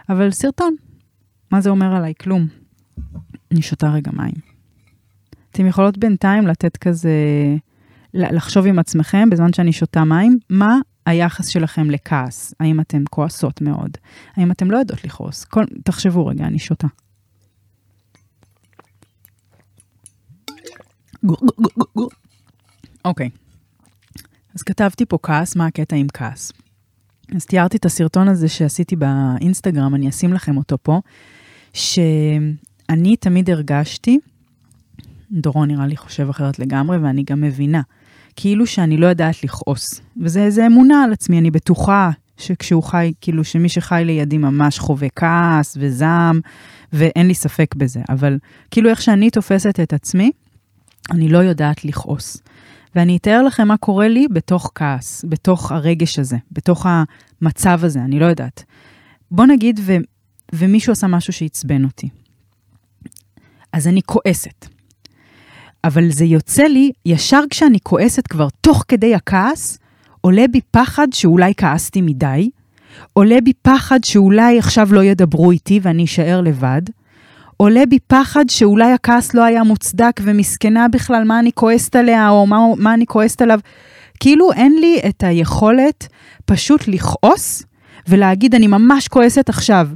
אבל 0.09 0.31
סרטון, 0.31 0.75
מה 1.51 1.61
זה 1.61 1.71
אומר 1.71 1.97
עליי? 1.97 2.13
כלום. 2.21 2.47
אני 3.51 3.63
שותה 3.63 3.91
רגע 3.91 4.11
מים. 4.13 4.35
אתם 5.51 5.67
יכולות 5.67 5.99
בינתיים 5.99 6.47
לתת 6.47 6.77
כזה, 6.77 7.13
לחשוב 8.15 8.67
עם 8.67 8.79
עצמכם 8.79 9.31
בזמן 9.31 9.53
שאני 9.53 9.73
שותה 9.73 10.05
מים, 10.05 10.39
מה 10.51 10.79
היחס 11.07 11.47
שלכם 11.47 11.91
לכעס? 11.91 12.55
האם 12.61 12.81
אתן 12.81 13.03
כועסות 13.11 13.61
מאוד? 13.61 13.91
האם 14.37 14.51
אתן 14.51 14.67
לא 14.67 14.79
יודעות 14.79 15.05
לכעוס? 15.05 15.45
כל... 15.45 15.65
תחשבו 15.85 16.27
רגע, 16.27 16.45
אני 16.45 16.59
שותה. 16.59 16.87
אוקיי, 23.05 23.31
אז 24.55 24.63
כתבתי 24.63 25.07
פה 25.07 25.19
כעס, 25.23 25.57
מה 25.57 25.67
הקטע 25.67 25.97
עם 25.97 26.07
כעס? 26.13 26.53
אז 27.37 27.45
תיארתי 27.45 27.77
את 27.77 27.85
הסרטון 27.85 28.29
הזה 28.29 28.49
שעשיתי 28.49 28.97
באינסטגרם, 28.97 29.95
אני 29.95 30.09
אשים 30.09 30.33
לכם 30.33 30.57
אותו 30.57 30.77
פה, 30.83 31.01
שאני 31.73 33.17
תמיד 33.21 33.51
הרגשתי, 33.51 34.19
דורון 35.33 35.71
נראה 35.71 35.87
לי 35.87 35.97
חושב 35.97 36.29
אחרת 36.29 36.59
לגמרי, 36.59 36.99
ואני 36.99 37.23
גם 37.23 37.41
מבינה, 37.41 37.83
כאילו 38.37 38.67
שאני 38.67 38.97
לא 38.97 39.07
יודעת 39.07 39.45
לכעוס. 39.45 40.01
וזה 40.23 40.45
איזה 40.45 40.67
אמונה 40.67 41.05
על 41.05 41.13
עצמי, 41.13 41.39
אני 41.39 41.51
בטוחה 41.51 42.11
שכשהוא 42.37 42.83
חי, 42.83 43.13
כאילו 43.21 43.45
שמי 43.45 43.69
שחי 43.69 44.03
לידי 44.07 44.39
ממש 44.39 44.79
חווה 44.79 45.09
כעס 45.17 45.77
וזעם, 45.81 46.41
ואין 46.93 47.27
לי 47.27 47.35
ספק 47.35 47.75
בזה. 47.75 48.01
אבל 48.09 48.39
כאילו 48.71 48.91
איך 48.91 49.03
שאני 49.03 49.31
תופסת 49.31 49.81
את 49.81 49.93
עצמי, 49.93 50.31
אני 51.11 51.29
לא 51.29 51.39
יודעת 51.39 51.85
לכעוס. 51.85 52.37
ואני 52.95 53.17
אתאר 53.17 53.43
לכם 53.43 53.69
מה 53.69 53.77
קורה 53.77 54.09
לי 54.09 54.27
בתוך 54.33 54.71
כעס, 54.75 55.25
בתוך 55.29 55.73
הרגש 55.73 56.19
הזה, 56.19 56.37
בתוך 56.53 56.87
המצב 56.89 57.81
הזה, 57.83 58.01
אני 58.01 58.21
לא 58.21 58.27
יודעת. 58.27 58.65
בוא 59.31 59.47
נגיד 59.47 59.81
ו, 59.83 59.97
ומישהו 60.53 60.93
עשה 60.93 61.07
משהו 61.07 61.33
שעצבן 61.33 61.85
אותי. 61.85 62.09
אז 63.73 63.89
אני 63.89 64.01
כועסת. 64.03 64.67
אבל 65.85 66.11
זה 66.11 66.25
יוצא 66.25 66.63
לי, 66.63 66.91
ישר 67.07 67.41
כשאני 67.51 67.79
כועסת 67.83 68.27
כבר 68.27 68.49
תוך 68.61 68.85
כדי 68.89 69.15
הכעס, 69.15 69.79
עולה 70.21 70.45
בי 70.53 70.61
פחד 70.71 71.09
שאולי 71.13 71.53
כעסתי 71.57 72.01
מדי, 72.01 72.51
עולה 73.13 73.41
בי 73.45 73.53
פחד 73.53 74.05
שאולי 74.05 74.59
עכשיו 74.59 74.89
לא 74.93 75.05
ידברו 75.05 75.51
איתי 75.51 75.81
ואני 75.83 76.05
אשאר 76.05 76.41
לבד, 76.41 76.83
עולה 77.61 77.87
בי 77.89 77.99
פחד 78.07 78.45
שאולי 78.49 78.93
הכעס 78.93 79.35
לא 79.35 79.45
היה 79.45 79.63
מוצדק 79.63 80.21
ומסכנה 80.23 80.89
בכלל 80.89 81.25
מה 81.25 81.39
אני 81.39 81.53
כועסת 81.53 81.97
עליה 81.97 82.29
או 82.29 82.47
מה, 82.47 82.59
מה 82.77 82.95
אני 82.95 83.07
כועסת 83.07 83.43
עליו. 83.43 83.61
כאילו 84.21 84.53
אין 84.53 84.77
לי 84.81 85.01
את 85.09 85.23
היכולת 85.23 86.09
פשוט 86.45 86.89
לכעוס 86.89 87.63
ולהגיד 88.09 88.55
אני 88.55 88.67
ממש 88.67 89.09
כועסת 89.09 89.49
עכשיו. 89.49 89.89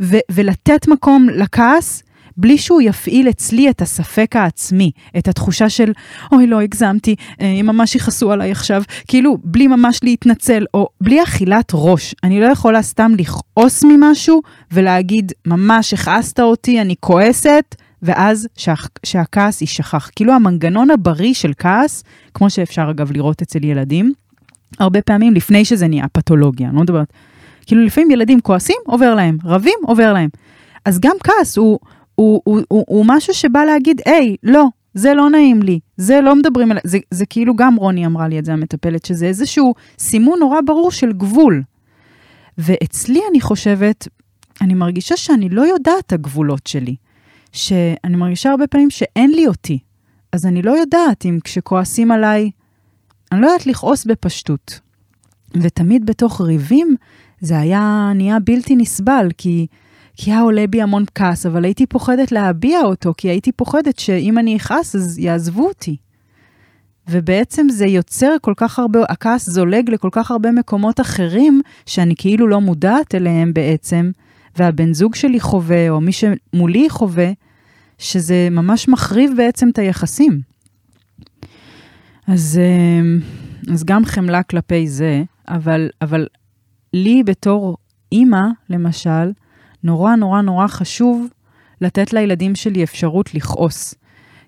ו- 0.00 0.16
ולתת 0.30 0.88
מקום 0.88 1.28
לכעס 1.28 2.02
בלי 2.36 2.58
שהוא 2.58 2.80
יפעיל 2.80 3.28
אצלי 3.28 3.70
את 3.70 3.82
הספק 3.82 4.36
העצמי, 4.36 4.90
את 5.18 5.28
התחושה 5.28 5.68
של, 5.68 5.92
אוי, 6.32 6.46
לא, 6.46 6.60
הגזמתי, 6.60 7.14
אה, 7.40 7.54
הם 7.58 7.66
ממש 7.66 7.94
יכעסו 7.94 8.32
עליי 8.32 8.50
עכשיו, 8.50 8.82
כאילו, 9.08 9.38
בלי 9.44 9.66
ממש 9.66 10.00
להתנצל, 10.02 10.64
או 10.74 10.88
בלי 11.00 11.22
אכילת 11.22 11.70
ראש. 11.74 12.14
אני 12.24 12.40
לא 12.40 12.46
יכולה 12.46 12.82
סתם 12.82 13.12
לכעוס 13.18 13.84
ממשהו 13.84 14.42
ולהגיד, 14.72 15.32
ממש 15.46 15.94
הכעסת 15.94 16.40
אותי, 16.40 16.80
אני 16.80 16.94
כועסת, 17.00 17.74
ואז 18.02 18.48
שה, 18.56 18.74
שהכעס 19.06 19.60
יישכח. 19.60 20.10
כאילו 20.16 20.32
המנגנון 20.32 20.90
הבריא 20.90 21.34
של 21.34 21.52
כעס, 21.58 22.04
כמו 22.34 22.50
שאפשר 22.50 22.90
אגב 22.90 23.12
לראות 23.12 23.42
אצל 23.42 23.64
ילדים, 23.64 24.12
הרבה 24.78 25.02
פעמים 25.02 25.34
לפני 25.34 25.64
שזה 25.64 25.88
נהיה 25.88 26.08
פתולוגיה, 26.12 26.68
אני 26.68 26.76
לא 26.76 26.82
מדברת, 26.82 27.12
כאילו 27.66 27.84
לפעמים 27.84 28.10
ילדים 28.10 28.40
כועסים, 28.40 28.76
עובר 28.86 29.14
להם, 29.14 29.38
רבים, 29.44 29.78
עובר 29.82 30.12
להם. 30.12 30.28
אז 30.84 31.00
גם 31.00 31.16
כעס 31.24 31.56
הוא, 31.56 31.78
הוא, 32.22 32.40
הוא, 32.44 32.60
הוא, 32.68 32.84
הוא 32.88 33.04
משהו 33.08 33.34
שבא 33.34 33.64
להגיד, 33.64 34.00
היי, 34.06 34.36
לא, 34.42 34.64
זה 34.94 35.14
לא 35.14 35.30
נעים 35.30 35.62
לי, 35.62 35.80
זה 35.96 36.20
לא 36.20 36.36
מדברים 36.36 36.70
עליי, 36.70 36.82
זה, 36.84 36.98
זה 37.10 37.26
כאילו 37.26 37.56
גם 37.56 37.74
רוני 37.76 38.06
אמרה 38.06 38.28
לי 38.28 38.38
את 38.38 38.44
זה, 38.44 38.52
המטפלת, 38.52 39.04
שזה 39.04 39.26
איזשהו 39.26 39.74
סימון 39.98 40.38
נורא 40.38 40.60
ברור 40.66 40.90
של 40.90 41.12
גבול. 41.12 41.62
ואצלי 42.58 43.20
אני 43.30 43.40
חושבת, 43.40 44.08
אני 44.60 44.74
מרגישה 44.74 45.16
שאני 45.16 45.48
לא 45.48 45.62
יודעת 45.62 46.06
את 46.06 46.12
הגבולות 46.12 46.66
שלי. 46.66 46.96
שאני 47.52 48.16
מרגישה 48.16 48.50
הרבה 48.50 48.66
פעמים 48.66 48.90
שאין 48.90 49.30
לי 49.30 49.46
אותי. 49.46 49.78
אז 50.32 50.46
אני 50.46 50.62
לא 50.62 50.70
יודעת 50.70 51.24
אם 51.24 51.38
כשכועסים 51.44 52.10
עליי, 52.12 52.50
אני 53.32 53.40
לא 53.40 53.46
יודעת 53.46 53.66
לכעוס 53.66 54.04
בפשטות. 54.04 54.80
ותמיד 55.54 56.06
בתוך 56.06 56.40
ריבים 56.40 56.96
זה 57.40 57.58
היה 57.58 58.12
נהיה 58.14 58.38
בלתי 58.40 58.76
נסבל, 58.76 59.28
כי 59.38 59.66
כי 60.16 60.30
היה 60.30 60.40
עולה 60.40 60.66
בי 60.66 60.82
המון 60.82 61.04
כעס, 61.14 61.46
אבל 61.46 61.64
הייתי 61.64 61.86
פוחדת 61.86 62.32
להביע 62.32 62.80
אותו, 62.80 63.12
כי 63.16 63.28
הייתי 63.28 63.52
פוחדת 63.52 63.98
שאם 63.98 64.38
אני 64.38 64.56
אכעס 64.56 64.96
אז 64.96 65.18
יעזבו 65.18 65.68
אותי. 65.68 65.96
ובעצם 67.10 67.66
זה 67.68 67.86
יוצר 67.86 68.32
כל 68.40 68.52
כך 68.56 68.78
הרבה, 68.78 69.00
הכעס 69.08 69.50
זולג 69.50 69.90
לכל 69.90 70.08
כך 70.12 70.30
הרבה 70.30 70.52
מקומות 70.52 71.00
אחרים, 71.00 71.60
שאני 71.86 72.14
כאילו 72.18 72.48
לא 72.48 72.60
מודעת 72.60 73.14
אליהם 73.14 73.52
בעצם, 73.52 74.10
והבן 74.56 74.92
זוג 74.92 75.14
שלי 75.14 75.40
חווה, 75.40 75.90
או 75.90 76.00
מי 76.00 76.12
שמולי 76.12 76.90
חווה, 76.90 77.30
שזה 77.98 78.48
ממש 78.50 78.88
מחריב 78.88 79.32
בעצם 79.36 79.68
את 79.68 79.78
היחסים. 79.78 80.40
אז, 82.26 82.60
אה, 82.62 83.72
אז 83.72 83.84
גם 83.84 84.04
חמלה 84.04 84.42
כלפי 84.42 84.88
זה, 84.88 85.22
אבל, 85.48 85.90
אבל 86.02 86.26
לי 86.92 87.22
בתור 87.22 87.76
אימא, 88.12 88.42
למשל, 88.70 89.30
נורא 89.84 90.14
נורא 90.16 90.40
נורא 90.40 90.66
חשוב 90.66 91.26
לתת 91.80 92.12
לילדים 92.12 92.54
שלי 92.54 92.84
אפשרות 92.84 93.34
לכעוס. 93.34 93.94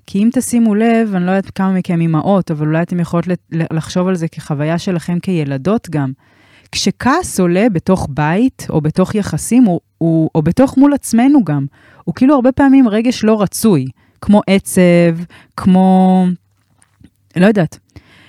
כי 0.07 0.18
אם 0.18 0.29
תשימו 0.33 0.75
לב, 0.75 1.14
אני 1.14 1.27
לא 1.27 1.31
יודעת 1.31 1.51
כמה 1.51 1.73
מכם 1.73 2.01
אימהות, 2.01 2.51
אבל 2.51 2.66
אולי 2.66 2.83
אתם 2.83 3.01
יכולות 3.01 3.27
לחשוב 3.51 4.09
על 4.09 4.14
זה 4.14 4.29
כחוויה 4.29 4.79
שלכם 4.79 5.18
כילדות 5.20 5.90
גם. 5.90 6.12
כשכעס 6.73 7.40
עולה 7.40 7.66
בתוך 7.73 8.09
בית, 8.11 8.66
או 8.70 8.81
בתוך 8.81 9.14
יחסים, 9.14 9.66
או, 9.66 9.81
או, 10.01 10.31
או 10.35 10.42
בתוך 10.42 10.77
מול 10.79 10.94
עצמנו 10.94 11.44
גם, 11.44 11.66
הוא 12.05 12.14
כאילו 12.14 12.35
הרבה 12.35 12.53
פעמים 12.53 12.88
רגש 12.88 13.25
לא 13.25 13.42
רצוי, 13.42 13.87
כמו 14.20 14.40
עצב, 14.47 15.25
כמו... 15.57 16.27
לא 17.37 17.47
יודעת. 17.47 17.79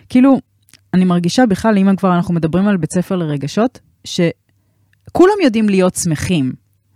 כאילו, 0.10 0.40
אני 0.94 1.06
מרגישה 1.06 1.46
בכלל, 1.46 1.78
אם 1.78 1.96
כבר 1.96 2.16
אנחנו 2.16 2.34
מדברים 2.34 2.68
על 2.68 2.78
בית 2.78 2.94
ספר 2.94 3.16
לרגשות, 3.16 3.80
שכולם 4.04 5.36
יודעים 5.44 5.70
להיות 5.70 5.96
שמחים, 5.96 6.54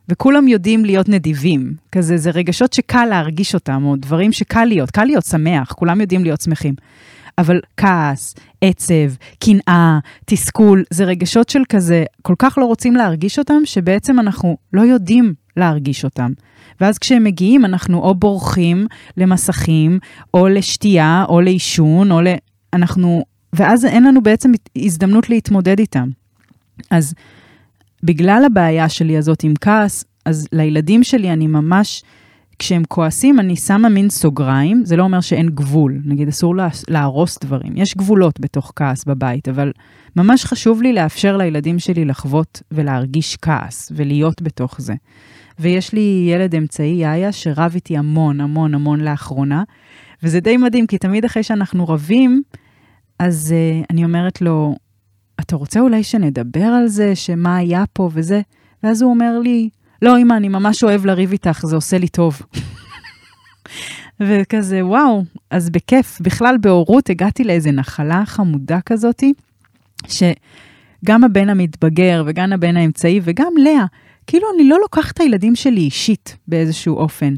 וכולם 0.10 0.48
יודעים 0.48 0.86
להיות 0.86 1.10
נדיבים. 1.10 1.74
כזה, 1.92 2.18
זה 2.18 2.32
רגשות 2.32 2.74
שקל 2.74 3.06
להרגיש 3.06 3.56
אותם, 3.56 3.84
או 3.86 3.96
דברים 3.96 4.32
שקל 4.32 4.66
להיות, 4.66 4.92
קל 4.92 5.04
להיות 5.04 5.26
שמח, 5.26 5.72
כולם 5.72 6.02
יודעים 6.02 6.24
להיות 6.24 6.42
שמחים. 6.42 6.74
אבל 7.38 7.60
כעס, 7.78 8.36
עצב, 8.62 9.16
קנאה, 9.40 10.00
תסכול, 10.26 10.84
זה 10.90 11.04
רגשות 11.04 11.50
של 11.50 11.62
כזה, 11.70 12.04
כל 12.22 12.36
כך 12.40 12.58
לא 12.58 12.66
רוצים 12.66 12.96
להרגיש 12.96 13.40
אותם, 13.40 13.62
שבעצם 13.66 14.20
אנחנו 14.20 14.58
לא 14.74 14.82
יודעים 14.82 15.34
להרגיש 15.58 16.04
אותם. 16.04 16.32
ואז 16.82 16.98
כשהם 16.98 17.24
מגיעים, 17.24 17.66
אנחנו 17.66 18.00
או 18.00 18.16
בורחים 18.16 18.88
למסכים, 19.18 20.00
או 20.34 20.48
לשתייה, 20.48 21.26
או 21.30 21.42
לעישון, 21.42 22.12
או 22.12 22.22
ל... 22.22 22.28
אנחנו... 22.74 23.24
ואז 23.54 23.86
אין 23.86 24.04
לנו 24.04 24.22
בעצם 24.24 24.52
הזדמנות 24.78 25.30
להתמודד 25.30 25.80
איתם. 25.80 26.10
אז 26.92 27.14
בגלל 28.04 28.44
הבעיה 28.46 28.90
שלי 28.90 29.18
הזאת 29.18 29.44
עם 29.44 29.54
כעס, 29.62 30.06
אז 30.26 30.48
לילדים 30.52 31.04
שלי 31.04 31.34
אני 31.34 31.48
ממש, 31.48 32.04
כשהם 32.60 32.84
כועסים, 32.88 33.40
אני 33.40 33.56
שמה 33.56 33.90
מין 33.90 34.10
סוגריים, 34.10 34.86
זה 34.86 34.96
לא 34.96 35.04
אומר 35.04 35.22
שאין 35.22 35.50
גבול, 35.50 36.02
נגיד 36.06 36.28
אסור 36.28 36.56
להרוס 36.88 37.38
דברים, 37.42 37.78
יש 37.78 37.98
גבולות 37.98 38.40
בתוך 38.40 38.74
כעס 38.76 39.06
בבית, 39.06 39.50
אבל 39.50 39.72
ממש 40.16 40.46
חשוב 40.46 40.82
לי 40.82 40.94
לאפשר 40.94 41.38
לילדים 41.38 41.80
שלי 41.80 42.06
לחוות 42.06 42.62
ולהרגיש 42.72 43.38
כעס 43.42 43.92
ולהיות 43.96 44.42
בתוך 44.42 44.76
זה. 44.82 44.94
ויש 45.60 45.94
לי 45.94 46.28
ילד 46.34 46.56
אמצעי, 46.56 47.02
יאיה, 47.02 47.32
שרב 47.32 47.72
איתי 47.76 47.98
המון, 47.98 48.42
המון, 48.42 48.76
המון 48.76 49.02
לאחרונה, 49.02 49.64
וזה 50.24 50.40
די 50.40 50.58
מדהים, 50.58 50.88
כי 50.88 50.98
תמיד 50.98 51.26
אחרי 51.26 51.44
שאנחנו 51.44 51.88
רבים, 51.88 52.42
אז 53.20 53.54
uh, 53.54 53.86
אני 53.90 54.04
אומרת 54.04 54.42
לו, 54.42 54.76
אתה 55.40 55.56
רוצה 55.56 55.80
אולי 55.80 56.04
שנדבר 56.04 56.66
על 56.66 56.88
זה, 56.88 57.16
שמה 57.16 57.56
היה 57.56 57.84
פה 57.94 58.10
וזה? 58.14 58.42
ואז 58.84 59.02
הוא 59.02 59.12
אומר 59.12 59.40
לי, 59.40 59.70
לא, 60.02 60.18
אמא, 60.18 60.34
אני 60.34 60.50
ממש 60.50 60.84
אוהב 60.84 61.06
לריב 61.06 61.32
איתך, 61.32 61.66
זה 61.66 61.76
עושה 61.76 61.98
לי 61.98 62.08
טוב. 62.08 62.42
וכזה, 64.22 64.86
וואו, 64.86 65.24
אז 65.50 65.70
בכיף. 65.70 66.22
בכלל, 66.22 66.58
בהורות 66.62 67.10
הגעתי 67.10 67.44
לאיזה 67.44 67.72
נחלה 67.72 68.24
חמודה 68.26 68.80
כזאתי, 68.86 69.34
שגם 70.08 71.24
הבן 71.24 71.50
המתבגר 71.50 72.24
וגם 72.26 72.54
הבן 72.54 72.78
האמצעי 72.78 73.20
וגם 73.24 73.54
לאה, 73.58 73.86
כאילו 74.28 74.48
אני 74.56 74.70
לא 74.70 74.80
לוקחת 74.82 75.14
את 75.14 75.20
הילדים 75.20 75.56
שלי 75.56 75.82
אישית 75.82 76.38
באיזשהו 76.48 76.96
אופן. 76.96 77.36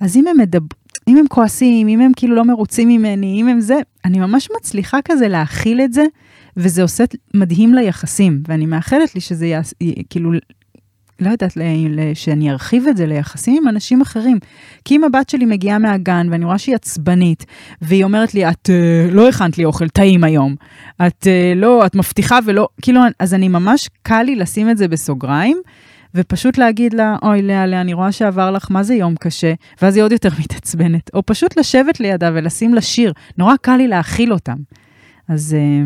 אז 0.00 0.16
אם 0.16 0.26
הם 0.26 0.38
מדבר... 0.38 0.66
אם 1.08 1.16
הם 1.16 1.24
כועסים, 1.28 1.88
אם 1.88 2.00
הם 2.00 2.12
כאילו 2.16 2.36
לא 2.36 2.44
מרוצים 2.44 2.88
ממני, 2.88 3.40
אם 3.40 3.48
הם 3.48 3.60
זה, 3.60 3.78
אני 4.04 4.18
ממש 4.18 4.48
מצליחה 4.56 4.98
כזה 5.04 5.28
להכיל 5.28 5.80
את 5.80 5.92
זה, 5.92 6.04
וזה 6.56 6.82
עושה 6.82 7.04
מדהים 7.34 7.74
ליחסים, 7.74 8.42
ואני 8.48 8.66
מאחלת 8.66 9.14
לי 9.14 9.20
שזה 9.20 9.46
יעש, 9.46 9.72
כאילו, 10.10 10.32
לא 11.20 11.30
יודעת, 11.30 11.52
שאני 12.14 12.50
ארחיב 12.50 12.86
את 12.86 12.96
זה 12.96 13.06
ליחסים 13.06 13.62
עם 13.62 13.68
אנשים 13.68 14.00
אחרים. 14.00 14.38
כי 14.84 14.96
אם 14.96 15.04
הבת 15.04 15.28
שלי 15.28 15.44
מגיעה 15.44 15.78
מהגן 15.78 16.26
ואני 16.30 16.44
רואה 16.44 16.58
שהיא 16.58 16.74
עצבנית, 16.74 17.46
והיא 17.82 18.04
אומרת 18.04 18.34
לי, 18.34 18.48
את 18.48 18.70
uh, 18.70 19.14
לא 19.14 19.28
הכנת 19.28 19.58
לי 19.58 19.64
אוכל 19.64 19.88
טעים 19.88 20.24
היום, 20.24 20.54
את 21.06 21.26
uh, 21.26 21.58
לא, 21.58 21.86
את 21.86 21.94
מבטיחה 21.94 22.38
ולא, 22.46 22.68
כאילו, 22.82 23.00
אז 23.18 23.34
אני 23.34 23.48
ממש 23.48 23.88
קל 24.02 24.22
לי 24.22 24.36
לשים 24.36 24.70
את 24.70 24.78
זה 24.78 24.88
בסוגריים. 24.88 25.60
ופשוט 26.14 26.58
להגיד 26.58 26.94
לה, 26.94 27.16
אוי, 27.22 27.42
לאה, 27.42 27.66
לאה, 27.66 27.80
אני 27.80 27.94
רואה 27.94 28.12
שעבר 28.12 28.50
לך, 28.50 28.70
מה 28.70 28.82
זה 28.82 28.94
יום 28.94 29.14
קשה? 29.20 29.52
ואז 29.82 29.96
היא 29.96 30.04
עוד 30.04 30.12
יותר 30.12 30.28
מתעצבנת. 30.38 31.10
או 31.14 31.22
פשוט 31.26 31.58
לשבת 31.58 32.00
לידה 32.00 32.30
ולשים 32.34 32.74
לה 32.74 32.80
שיר, 32.80 33.12
נורא 33.38 33.54
קל 33.62 33.76
לי 33.76 33.88
להכיל 33.88 34.32
אותם. 34.32 34.56
אז, 35.28 35.56
אה, 35.58 35.84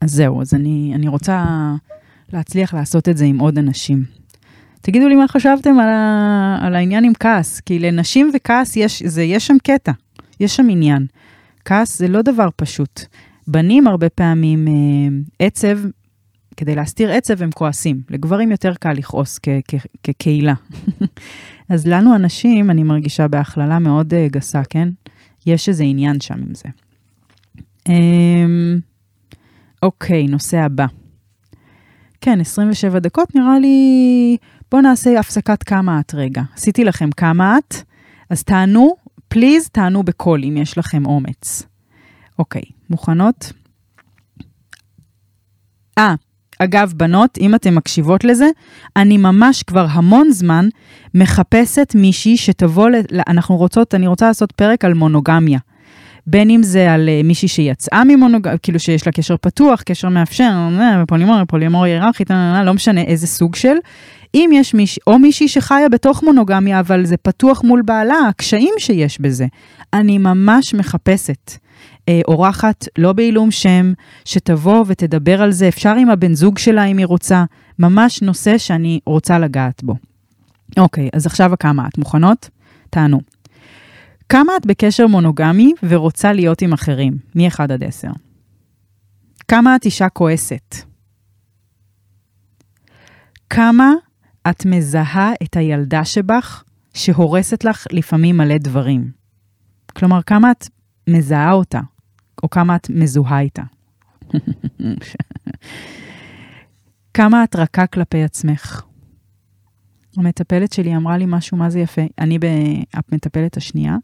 אז 0.00 0.10
זהו, 0.10 0.40
אז 0.40 0.54
אני, 0.54 0.92
אני 0.94 1.08
רוצה 1.08 1.44
להצליח 2.32 2.74
לעשות 2.74 3.08
את 3.08 3.16
זה 3.16 3.24
עם 3.24 3.38
עוד 3.38 3.58
אנשים. 3.58 4.04
תגידו 4.80 5.08
לי 5.08 5.14
מה 5.14 5.28
חשבתם 5.28 5.78
על, 5.78 5.88
ה, 5.88 6.58
על 6.62 6.74
העניין 6.74 7.04
עם 7.04 7.12
כעס, 7.20 7.60
כי 7.60 7.78
לנשים 7.78 8.30
וכעס 8.34 8.76
יש, 8.76 9.02
זה, 9.02 9.22
יש 9.22 9.46
שם 9.46 9.56
קטע, 9.64 9.92
יש 10.40 10.56
שם 10.56 10.66
עניין. 10.70 11.06
כעס 11.64 11.98
זה 11.98 12.08
לא 12.08 12.22
דבר 12.22 12.48
פשוט. 12.56 13.00
בנים 13.46 13.86
הרבה 13.86 14.08
פעמים, 14.08 14.68
אה, 14.68 14.72
עצב 15.46 15.78
כדי 16.56 16.74
להסתיר 16.74 17.12
עצב 17.12 17.42
הם 17.42 17.50
כועסים. 17.50 18.02
לגברים 18.10 18.50
יותר 18.50 18.74
קל 18.74 18.92
לכעוס 18.92 19.40
כקהילה. 20.02 20.54
אז 21.68 21.86
לנו 21.86 22.14
הנשים, 22.14 22.70
אני 22.70 22.82
מרגישה 22.82 23.28
בהכללה 23.28 23.78
מאוד 23.78 24.14
uh, 24.14 24.32
גסה, 24.32 24.62
כן? 24.70 24.88
יש 25.46 25.68
איזה 25.68 25.84
עניין 25.84 26.20
שם 26.20 26.34
עם 26.34 26.54
זה. 26.54 26.68
Um, 27.88 28.80
אוקיי, 29.82 30.26
נושא 30.26 30.58
הבא. 30.58 30.86
כן, 32.20 32.40
27 32.40 32.98
דקות, 32.98 33.34
נראה 33.34 33.58
לי... 33.58 34.36
בואו 34.70 34.82
נעשה 34.82 35.20
הפסקת 35.20 35.62
כמה 35.62 36.00
את 36.00 36.14
רגע. 36.14 36.42
עשיתי 36.54 36.84
לכם 36.84 37.10
כמה 37.10 37.58
את, 37.58 37.74
אז 38.30 38.42
תענו, 38.42 38.96
פליז 39.28 39.68
תענו 39.68 40.02
בקול 40.02 40.44
אם 40.44 40.56
יש 40.56 40.78
לכם 40.78 41.06
אומץ. 41.06 41.62
אוקיי, 42.38 42.62
מוכנות? 42.90 43.52
אה, 45.98 46.14
אגב, 46.58 46.92
בנות, 46.96 47.38
אם 47.38 47.54
אתן 47.54 47.74
מקשיבות 47.74 48.24
לזה, 48.24 48.46
אני 48.96 49.16
ממש 49.16 49.62
כבר 49.62 49.86
המון 49.90 50.30
זמן 50.30 50.68
מחפשת 51.14 51.92
מישהי 51.94 52.36
שתבוא, 52.36 52.88
ל... 52.90 52.94
אנחנו 53.28 53.56
רוצות, 53.56 53.94
אני 53.94 54.06
רוצה 54.06 54.26
לעשות 54.26 54.52
פרק 54.52 54.84
על 54.84 54.94
מונוגמיה. 54.94 55.58
בין 56.26 56.50
אם 56.50 56.62
זה 56.62 56.92
על 56.92 57.08
uh, 57.08 57.26
מישהי 57.26 57.48
שיצאה 57.48 58.04
ממונוגמיה, 58.04 58.58
כאילו 58.58 58.80
שיש 58.80 59.06
לה 59.06 59.12
קשר 59.12 59.36
פתוח, 59.36 59.82
קשר 59.82 60.08
מאפשר, 60.08 60.68
אה, 60.80 61.02
פולימור, 61.08 61.44
פולימור 61.48 61.84
היררכית, 61.84 62.30
אה, 62.30 62.64
לא 62.64 62.74
משנה 62.74 63.00
איזה 63.00 63.26
סוג 63.26 63.54
של. 63.54 63.74
אם 64.34 64.50
יש 64.52 64.74
מישהי, 64.74 65.00
או 65.06 65.18
מישהי 65.18 65.48
שחיה 65.48 65.88
בתוך 65.88 66.22
מונוגמיה, 66.22 66.80
אבל 66.80 67.04
זה 67.04 67.16
פתוח 67.16 67.64
מול 67.64 67.82
בעלה, 67.82 68.18
הקשיים 68.28 68.74
שיש 68.78 69.20
בזה. 69.20 69.46
אני 69.92 70.18
ממש 70.18 70.74
מחפשת. 70.74 71.52
אה, 72.08 72.20
אורחת, 72.28 72.88
לא 72.98 73.12
בעילום 73.12 73.50
שם, 73.50 73.92
שתבוא 74.24 74.84
ותדבר 74.86 75.42
על 75.42 75.50
זה, 75.50 75.68
אפשר 75.68 75.94
עם 75.94 76.10
הבן 76.10 76.34
זוג 76.34 76.58
שלה 76.58 76.84
אם 76.84 76.98
היא 76.98 77.06
רוצה, 77.06 77.44
ממש 77.78 78.22
נושא 78.22 78.58
שאני 78.58 79.00
רוצה 79.06 79.38
לגעת 79.38 79.82
בו. 79.82 79.94
אוקיי, 80.78 81.08
אז 81.12 81.26
עכשיו 81.26 81.52
כמה 81.58 81.88
את 81.88 81.98
מוכנות? 81.98 82.50
תענו. 82.90 83.31
כמה 84.32 84.56
את 84.56 84.66
בקשר 84.66 85.06
מונוגמי 85.06 85.72
ורוצה 85.82 86.32
להיות 86.32 86.62
עם 86.62 86.72
אחרים, 86.72 87.18
מ-1 87.34 87.62
עד 87.62 87.82
10? 87.82 88.08
כמה 89.48 89.76
את 89.76 89.84
אישה 89.84 90.08
כועסת? 90.08 90.76
כמה 93.50 93.92
את 94.50 94.66
מזהה 94.66 95.32
את 95.42 95.56
הילדה 95.56 96.04
שבך 96.04 96.64
שהורסת 96.94 97.64
לך 97.64 97.86
לפעמים 97.90 98.36
מלא 98.36 98.58
דברים? 98.58 99.10
כלומר, 99.96 100.22
כמה 100.22 100.50
את 100.50 100.68
מזהה 101.08 101.52
אותה? 101.52 101.80
או 102.42 102.50
כמה 102.50 102.76
את 102.76 102.90
מזוהה 102.90 103.40
איתה. 103.40 103.62
כמה 107.14 107.44
את 107.44 107.56
רכה 107.56 107.86
כלפי 107.86 108.24
עצמך. 108.24 108.82
המטפלת 110.16 110.72
שלי 110.72 110.96
אמרה 110.96 111.18
לי 111.18 111.24
משהו 111.28 111.56
מה 111.56 111.70
זה 111.70 111.80
יפה, 111.80 112.02
אני 112.18 112.38
במטפלת 112.38 113.56
השנייה, 113.56 113.96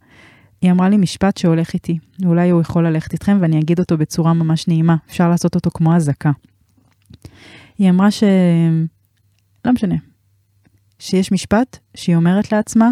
היא 0.60 0.70
אמרה 0.70 0.88
לי 0.88 0.96
משפט 0.96 1.36
שהולך 1.36 1.74
איתי, 1.74 1.98
אולי 2.24 2.50
הוא 2.50 2.60
יכול 2.60 2.86
ללכת 2.86 3.12
איתכם 3.12 3.38
ואני 3.40 3.60
אגיד 3.60 3.78
אותו 3.78 3.98
בצורה 3.98 4.34
ממש 4.34 4.68
נעימה, 4.68 4.96
אפשר 5.08 5.28
לעשות 5.28 5.54
אותו 5.54 5.70
כמו 5.70 5.96
אזעקה. 5.96 6.30
היא 7.78 7.90
אמרה 7.90 8.10
ש... 8.10 8.22
לא 9.64 9.72
משנה, 9.72 9.94
שיש 10.98 11.32
משפט 11.32 11.78
שהיא 11.94 12.16
אומרת 12.16 12.52
לעצמה, 12.52 12.90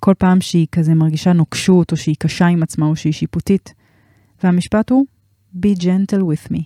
כל 0.00 0.14
פעם 0.18 0.40
שהיא 0.40 0.66
כזה 0.72 0.94
מרגישה 0.94 1.32
נוקשות, 1.32 1.92
או 1.92 1.96
שהיא 1.96 2.16
קשה 2.18 2.46
עם 2.46 2.62
עצמה, 2.62 2.86
או 2.86 2.96
שהיא 2.96 3.12
שיפוטית, 3.12 3.74
והמשפט 4.44 4.90
הוא, 4.90 5.06
be 5.56 5.78
gentle 5.80 6.20
with 6.20 6.52
me. 6.52 6.62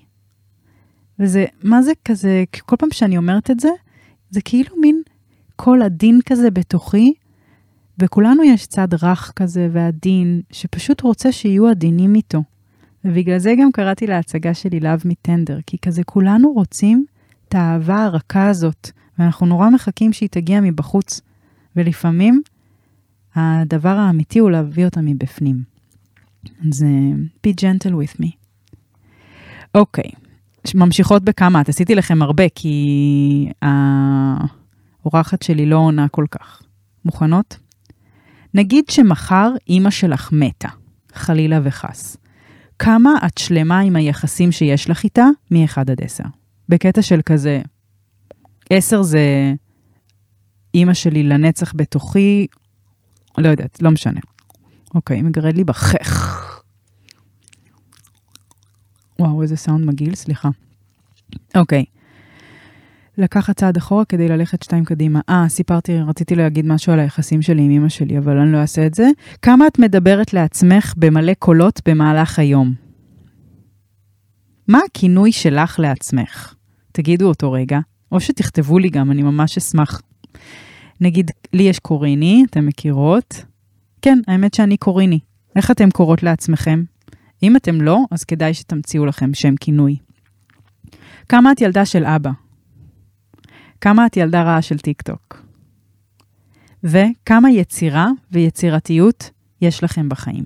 וזה, 1.18 1.44
מה 1.62 1.83
זה 1.83 1.92
כזה, 2.05 2.44
כל 2.61 2.77
פעם 2.79 2.90
שאני 2.92 3.16
אומרת 3.16 3.51
את 3.51 3.61
זה, 3.61 3.68
זה 4.31 4.40
כאילו 4.40 4.77
מין 4.81 5.03
קול 5.57 5.83
עדין 5.83 6.21
כזה 6.27 6.51
בתוכי, 6.51 7.12
וכולנו 7.99 8.45
יש 8.45 8.66
צד 8.66 8.88
רך 9.03 9.33
כזה 9.37 9.69
ועדין, 9.73 10.40
שפשוט 10.51 11.01
רוצה 11.01 11.33
שיהיו 11.33 11.69
עדינים 11.69 12.14
איתו. 12.14 12.42
ובגלל 13.05 13.38
זה 13.38 13.55
גם 13.61 13.73
קראתי 13.73 14.07
להצגה 14.07 14.55
שלי 14.55 14.81
Me 14.81 15.29
Tender, 15.29 15.61
כי 15.66 15.79
כזה 15.79 16.05
כולנו 16.05 16.53
רוצים 16.53 17.05
את 17.49 17.55
האהבה 17.55 18.05
הרכה 18.05 18.49
הזאת, 18.49 18.90
ואנחנו 19.19 19.47
נורא 19.47 19.71
מחכים 19.71 20.12
שהיא 20.12 20.29
תגיע 20.29 20.61
מבחוץ, 20.61 21.21
ולפעמים 21.77 22.42
הדבר 23.35 23.88
האמיתי 23.88 24.38
הוא 24.38 24.51
להביא 24.51 24.85
אותה 24.85 25.01
מבפנים. 25.01 25.62
אז 26.69 26.83
uh, 26.83 27.47
be 27.47 27.51
gentle 27.61 27.92
with 27.92 28.21
me. 28.23 28.29
אוקיי. 29.75 30.11
ממשיכות 30.75 31.25
בכמה, 31.25 31.61
את 31.61 31.69
עשיתי 31.69 31.95
לכם 31.95 32.23
הרבה, 32.23 32.45
כי 32.55 33.49
האורחת 35.07 35.42
שלי 35.42 35.66
לא 35.66 35.77
עונה 35.77 36.09
כל 36.09 36.25
כך. 36.31 36.62
מוכנות? 37.05 37.59
נגיד 38.55 38.85
שמחר 38.88 39.53
אימא 39.69 39.90
שלך 39.90 40.33
מתה, 40.33 40.69
חלילה 41.12 41.61
וחס. 41.62 42.16
כמה 42.79 43.11
את 43.27 43.38
שלמה 43.38 43.81
עם 43.81 43.97
היחסים 43.97 44.53
שיש 44.53 44.90
לך 44.90 45.05
איתה 45.05 45.27
מ-1 45.51 45.81
עד 45.81 46.03
10? 46.03 46.25
בקטע 46.69 47.03
של 47.03 47.21
כזה, 47.27 47.62
10 48.71 49.03
זה 49.03 49.55
אימא 50.75 50.95
שלי 50.95 51.23
לנצח 51.23 51.73
בתוכי, 51.77 52.47
לא 53.38 53.49
יודעת, 53.49 53.83
לא 53.83 53.90
משנה. 53.90 54.21
אוקיי, 54.95 55.23
מגרד 55.23 55.57
לי 55.57 55.64
בחך. 55.64 56.42
וואו, 59.19 59.42
איזה 59.42 59.57
סאונד 59.57 59.87
מגעיל, 59.87 60.14
סליחה. 60.14 60.49
אוקיי. 61.57 61.85
לקחת 63.19 63.57
צעד 63.57 63.77
אחורה 63.77 64.05
כדי 64.05 64.29
ללכת 64.29 64.63
שתיים 64.63 64.85
קדימה. 64.85 65.21
אה, 65.29 65.45
סיפרתי, 65.49 65.99
רציתי 66.01 66.35
להגיד 66.35 66.67
משהו 66.67 66.93
על 66.93 67.01
היחסים 67.01 67.43
שלי 67.43 67.63
עם 67.63 67.71
אמא 67.71 67.89
שלי, 67.89 68.19
אבל 68.19 68.39
אני 68.39 68.53
לא 68.53 68.59
אעשה 68.59 68.87
את 68.87 68.95
זה. 68.95 69.09
כמה 69.43 69.67
את 69.67 69.79
מדברת 69.79 70.33
לעצמך 70.33 70.95
במלא 70.97 71.35
קולות 71.35 71.81
במהלך 71.89 72.39
היום? 72.39 72.75
מה 74.69 74.79
הכינוי 74.91 75.33
שלך 75.33 75.79
לעצמך? 75.79 76.55
תגידו 76.93 77.29
אותו 77.29 77.53
רגע, 77.53 77.79
או 78.13 78.21
שתכתבו 78.21 78.79
לי 78.79 78.89
גם, 78.89 79.11
אני 79.11 79.23
ממש 79.23 79.57
אשמח. 79.57 80.03
נגיד, 81.01 81.31
לי 81.53 81.63
יש 81.63 81.79
קוריני, 81.79 82.45
אתן 82.51 82.67
מכירות? 82.67 83.45
כן, 84.03 84.19
האמת 84.29 84.55
שאני 84.55 84.77
קוריני. 84.77 85.19
איך 85.57 85.71
אתם 85.71 85.91
קוראות 85.91 86.23
לעצמכם? 86.23 86.85
אם 87.43 87.57
אתם 87.57 87.81
לא, 87.81 87.99
אז 88.11 88.25
כדאי 88.25 88.55
שתמציאו 88.55 89.07
לכם 89.07 89.35
שם 89.35 89.57
כינוי. 89.57 89.97
כמה 91.29 91.53
את 91.53 91.61
ילדה 91.61 91.85
של 91.85 92.05
אבא? 92.05 92.31
כמה 93.81 94.07
את 94.07 94.17
ילדה 94.17 94.43
רעה 94.43 94.62
של 94.62 94.79
טיק 94.79 95.03
טוק? 95.03 95.43
וכמה 96.85 97.51
יצירה 97.51 98.09
ויצירתיות 98.33 99.31
יש 99.61 99.85
לכם 99.85 100.09
בחיים? 100.09 100.45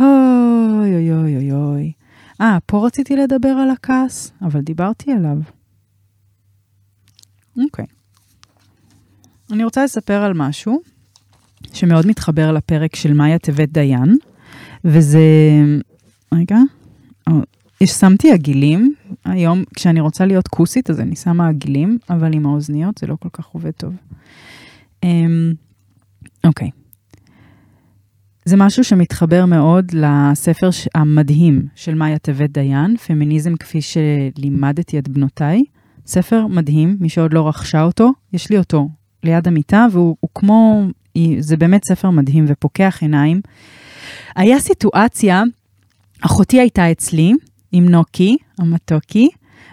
אוי 0.00 0.94
אוי 0.94 1.12
אוי 1.12 1.36
אוי 1.36 1.52
אוי. 1.52 1.92
אה, 2.40 2.58
פה 2.66 2.86
רציתי 2.86 3.16
לדבר 3.16 3.48
על 3.48 3.70
הכעס, 3.70 4.32
אבל 4.42 4.60
דיברתי 4.60 5.12
עליו. 5.12 5.36
אוקיי. 7.64 7.86
אני 9.52 9.64
רוצה 9.64 9.84
לספר 9.84 10.22
על 10.22 10.32
משהו 10.34 10.80
שמאוד 11.72 12.06
מתחבר 12.06 12.52
לפרק 12.52 12.96
של 12.96 13.12
מאיה 13.12 13.38
טבת 13.38 13.68
דיין, 13.68 14.16
וזה... 14.84 15.20
רגע. 16.34 16.58
שמתי 17.84 18.32
עגילים, 18.32 18.94
היום 19.26 19.64
כשאני 19.74 20.00
רוצה 20.00 20.26
להיות 20.26 20.48
כוסית 20.48 20.90
אז 20.90 21.00
אני 21.00 21.16
שמה 21.16 21.48
עגילים, 21.48 21.98
אבל 22.10 22.34
עם 22.34 22.46
האוזניות 22.46 22.98
זה 22.98 23.06
לא 23.06 23.16
כל 23.20 23.28
כך 23.32 23.46
עובד 23.46 23.70
טוב. 23.70 23.92
אמ, 25.02 25.52
אוקיי. 26.44 26.70
זה 28.44 28.56
משהו 28.56 28.84
שמתחבר 28.84 29.46
מאוד 29.46 29.92
לספר 29.92 30.68
המדהים 30.94 31.66
של 31.74 31.94
מאיה 31.94 32.18
טבת 32.18 32.50
דיין, 32.50 32.96
פמיניזם 32.96 33.56
כפי 33.56 33.78
שלימדתי 33.82 34.98
את 34.98 35.08
בנותיי. 35.08 35.64
ספר 36.06 36.46
מדהים, 36.46 36.96
מי 37.00 37.08
שעוד 37.08 37.32
לא 37.34 37.48
רכשה 37.48 37.82
אותו, 37.82 38.12
יש 38.32 38.50
לי 38.50 38.58
אותו 38.58 38.88
ליד 39.22 39.48
המיטה, 39.48 39.86
והוא 39.92 40.16
כמו, 40.34 40.82
זה 41.38 41.56
באמת 41.56 41.84
ספר 41.84 42.10
מדהים 42.10 42.44
ופוקח 42.48 42.98
עיניים. 43.00 43.40
היה 44.36 44.58
סיטואציה, 44.58 45.42
אחותי 46.20 46.60
הייתה 46.60 46.92
אצלי 46.92 47.32
עם 47.72 47.88
נוקי, 47.88 48.36
המתוקי, 48.58 49.28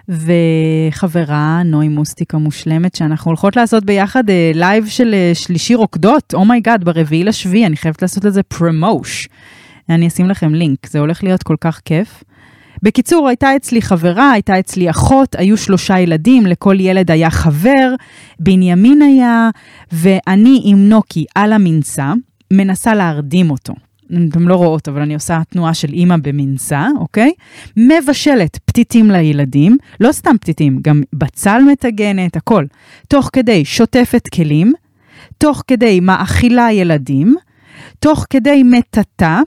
וחברה, 0.10 1.62
נוי 1.65 1.88
מוסטיק 1.88 2.36
המושלמת, 2.36 2.96
שאנחנו 2.96 3.30
הולכות 3.30 3.56
לעשות 3.56 3.86
ביחד 3.86 4.30
אה, 4.30 4.52
לייב 4.56 4.88
של 4.88 5.13
אה, 5.13 5.32
שלישי 5.34 5.76
רוקדות, 5.76 6.34
oh 6.34 6.46
my 6.46 6.58
god, 6.58 6.82
oh 6.82 6.86
ברביעי 6.86 7.24
לשביעי, 7.24 7.65
אני 7.65 7.78
חייבת 7.78 8.02
לעשות 8.02 8.26
לזה 8.26 8.43
פרומו 8.43 8.96
ש. 8.96 9.28
אני 9.89 10.08
אשים 10.08 10.30
לכם 10.30 10.54
לינק, 10.56 10.88
זה 10.88 11.00
הולך 11.00 11.24
להיות 11.24 11.43
כל 11.43 11.56
כך 11.62 11.82
כיף. 11.86 12.24
בקיצור, 12.84 13.28
הייתה 13.28 13.56
אצלי 13.56 13.82
חברה, 13.82 14.32
הייתה 14.32 14.60
אצלי 14.60 14.89
אחות, 14.89 15.36
היו 15.36 15.58
שלושה 15.58 16.00
ילדים, 16.00 16.46
לכל 16.46 16.80
ילד 16.80 17.12
היה 17.12 17.30
חבר, 17.30 17.93
בנימין 18.39 19.02
היה, 19.02 19.50
ואני 19.91 20.62
עם 20.63 20.89
נוקי 20.89 21.26
על 21.36 21.54
המנסה, 21.54 22.13
מנסה 22.54 22.96
להרדים 22.96 23.52
אותו. 23.52 23.74
אתם 24.30 24.48
לא 24.48 24.56
רואות, 24.56 24.88
אבל 24.88 25.02
אני 25.02 25.13
עושה 25.13 25.42
תנועה 25.50 25.74
של 25.74 25.94
אימא 25.94 26.16
במנסה, 26.18 26.88
אוקיי? 27.00 27.32
מבשלת 27.78 28.60
פתיתים 28.66 29.12
לילדים, 29.12 29.78
לא 30.00 30.12
סתם 30.12 30.36
פתיתים, 30.42 30.80
גם 30.82 31.02
בצל 31.13 31.62
מטגנת, 31.72 32.36
הכל. 32.36 32.66
תוך 33.08 33.30
כדי 33.34 33.66
שוטפת 33.66 34.28
כלים, 34.28 34.74
תוך 35.38 35.63
כדי 35.68 36.00
מאכילה 36.00 36.72
ילדים, 36.72 37.36
תוך 38.00 38.26
כדי 38.30 38.63
מטאטא, 38.63 39.39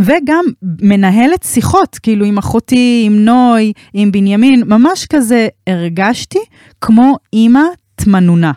וגם 0.00 0.44
מנהלת 0.62 1.42
שיחות, 1.42 1.98
כאילו 2.02 2.24
עם 2.24 2.38
אחותי, 2.38 3.02
עם 3.06 3.24
נוי, 3.24 3.72
עם 3.94 4.12
בנימין, 4.12 4.62
ממש 4.66 5.06
כזה 5.06 5.48
הרגשתי 5.66 6.38
כמו 6.80 7.16
אימא 7.32 7.62
תמנונה, 7.94 8.52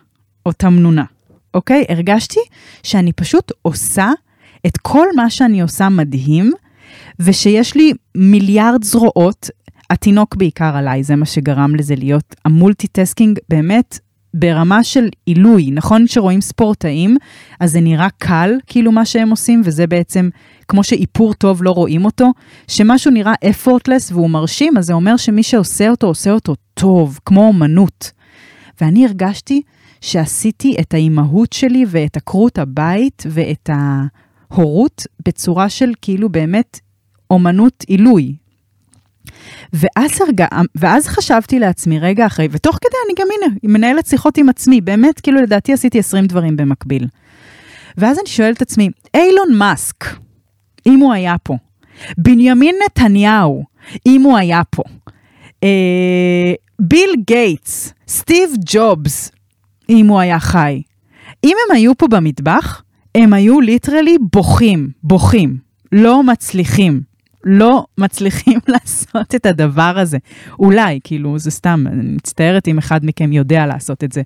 או 0.45 0.51
תמנונה, 0.51 1.03
אוקיי? 1.53 1.85
הרגשתי 1.89 2.39
שאני 2.83 3.13
פשוט 3.13 3.51
עושה 3.61 4.11
את 4.67 4.77
כל 4.77 5.07
מה 5.15 5.29
שאני 5.29 5.61
עושה 5.61 5.89
מדהים, 5.89 6.51
ושיש 7.19 7.75
לי 7.75 7.93
מיליארד 8.15 8.83
זרועות, 8.83 9.49
התינוק 9.89 10.35
בעיקר 10.35 10.75
עליי, 10.77 11.03
זה 11.03 11.15
מה 11.15 11.25
שגרם 11.25 11.75
לזה 11.75 11.95
להיות 11.95 12.35
ה 12.45 12.52
multitasking 12.52 13.39
באמת 13.49 13.99
ברמה 14.33 14.83
של 14.83 15.09
עילוי. 15.25 15.71
נכון 15.71 16.07
שרואים 16.07 16.41
ספורטאים, 16.41 17.17
אז 17.59 17.71
זה 17.71 17.81
נראה 17.81 18.07
קל, 18.17 18.53
כאילו 18.67 18.91
מה 18.91 19.05
שהם 19.05 19.29
עושים, 19.29 19.61
וזה 19.65 19.87
בעצם 19.87 20.29
כמו 20.67 20.83
שאיפור 20.83 21.33
טוב 21.33 21.63
לא 21.63 21.71
רואים 21.71 22.05
אותו, 22.05 22.31
שמשהו 22.67 23.11
נראה 23.11 23.33
effortless 23.45 24.13
והוא 24.13 24.29
מרשים, 24.29 24.77
אז 24.77 24.85
זה 24.85 24.93
אומר 24.93 25.17
שמי 25.17 25.43
שעושה 25.43 25.89
אותו, 25.89 26.07
עושה 26.07 26.31
אותו 26.31 26.55
טוב, 26.73 27.19
כמו 27.25 27.47
אומנות. 27.47 28.11
ואני 28.81 29.05
הרגשתי 29.05 29.61
שעשיתי 30.01 30.75
את 30.79 30.93
האימהות 30.93 31.53
שלי 31.53 31.85
ואת 31.87 32.17
עקרות 32.17 32.57
הבית 32.57 33.23
ואת 33.29 33.69
ההורות 34.51 35.03
בצורה 35.25 35.69
של 35.69 35.91
כאילו 36.01 36.29
באמת 36.29 36.79
אומנות 37.31 37.83
עילוי. 37.87 38.35
ואז, 39.73 40.21
הרגע, 40.21 40.47
ואז 40.75 41.07
חשבתי 41.07 41.59
לעצמי 41.59 41.99
רגע 41.99 42.25
אחרי, 42.25 42.47
ותוך 42.51 42.77
כדי 42.81 42.97
אני 43.05 43.13
גם 43.19 43.27
הנה, 43.37 43.55
מנהלת 43.63 44.05
שיחות 44.05 44.37
עם 44.37 44.49
עצמי, 44.49 44.81
באמת, 44.81 45.19
כאילו 45.19 45.41
לדעתי 45.41 45.73
עשיתי 45.73 45.99
20 45.99 46.25
דברים 46.25 46.57
במקביל. 46.57 47.07
ואז 47.97 48.19
אני 48.19 48.27
שואלת 48.27 48.57
את 48.57 48.61
עצמי, 48.61 48.89
אילון 49.13 49.53
מאסק, 49.53 50.05
אם 50.85 50.99
הוא 50.99 51.13
היה 51.13 51.35
פה, 51.43 51.57
בנימין 52.17 52.75
נתניהו, 52.85 53.63
אם 54.05 54.21
הוא 54.21 54.37
היה 54.37 54.61
פה, 54.69 54.83
אה, 55.63 56.53
ביל 56.79 57.09
גייטס, 57.25 57.93
סטיב 58.07 58.49
ג'ובס, 58.65 59.31
אם 59.89 60.07
הוא 60.07 60.19
היה 60.19 60.39
חי, 60.39 60.81
אם 61.43 61.55
הם 61.65 61.75
היו 61.75 61.97
פה 61.97 62.07
במטבח, 62.07 62.83
הם 63.15 63.33
היו 63.33 63.61
literally 63.61 64.17
בוכים, 64.33 64.89
בוכים, 65.03 65.57
לא 65.91 66.23
מצליחים. 66.23 67.09
לא 67.43 67.85
מצליחים 67.97 68.59
לעשות 68.67 69.35
את 69.35 69.45
הדבר 69.45 69.93
הזה. 69.99 70.17
אולי, 70.59 70.99
כאילו, 71.03 71.39
זה 71.39 71.51
סתם, 71.51 71.85
אני 71.87 72.15
מצטערת 72.15 72.67
אם 72.67 72.77
אחד 72.77 72.99
מכם 73.03 73.33
יודע 73.33 73.65
לעשות 73.65 74.03
את 74.03 74.11
זה. 74.11 74.21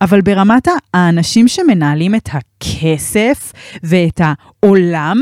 אבל 0.00 0.20
ברמת 0.20 0.68
האנשים 0.94 1.48
שמנהלים 1.48 2.14
את 2.14 2.28
הכסף 2.32 3.52
ואת 3.82 4.20
העולם, 4.24 5.18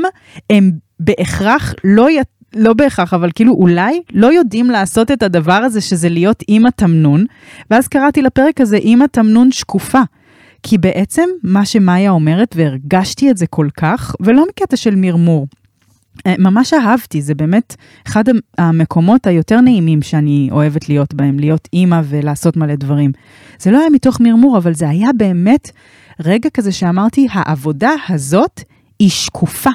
הם 0.50 0.70
בהכרח 1.00 1.74
לא 1.85 2.11
י... 2.11 2.16
לא 2.57 2.72
בהכרח, 2.72 3.14
אבל 3.14 3.31
כאילו 3.35 3.52
אולי 3.52 4.02
לא 4.12 4.33
יודעים 4.33 4.70
לעשות 4.70 5.11
את 5.11 5.22
הדבר 5.22 5.52
הזה, 5.52 5.81
שזה 5.81 6.09
להיות 6.09 6.42
אימא 6.48 6.68
תמנון. 6.76 7.24
ואז 7.70 7.88
קראתי 7.88 8.22
לפרק 8.22 8.61
הזה 8.61 8.76
אימא 8.76 9.05
תמנון 9.12 9.52
שקופה. 9.52 10.00
כי 10.68 10.79
בעצם 10.79 11.29
מה 11.42 11.66
שמאיה 11.66 12.11
אומרת, 12.11 12.55
והרגשתי 12.57 13.31
את 13.31 13.37
זה 13.37 13.46
כל 13.46 13.68
כך, 13.76 14.14
ולא 14.20 14.44
מקטע 14.48 14.76
של 14.76 14.94
מרמור, 14.96 15.46
אה, 16.26 16.35
ממש 16.38 16.72
אהבתי, 16.72 17.22
זה 17.22 17.35
באמת 17.35 17.74
אחד 18.07 18.24
המקומות 18.59 19.26
היותר 19.26 19.61
נעימים 19.61 20.02
שאני 20.02 20.48
אוהבת 20.52 20.88
להיות 20.88 21.14
בהם, 21.14 21.38
להיות 21.38 21.68
אימא 21.72 22.00
ולעשות 22.05 22.57
מלא 22.57 22.74
דברים. 22.74 23.12
זה 23.59 23.70
לא 23.70 23.79
היה 23.79 23.90
מתוך 23.90 24.20
מרמור, 24.20 24.59
אבל 24.59 24.74
זה 24.74 24.88
היה 24.88 25.09
באמת 25.16 25.70
רגע 26.24 26.50
כזה 26.50 26.72
שאמרתי, 26.72 27.26
העבודה 27.31 27.90
הזאת 28.09 28.61
היא 28.98 29.11
שקופה. 29.11 29.70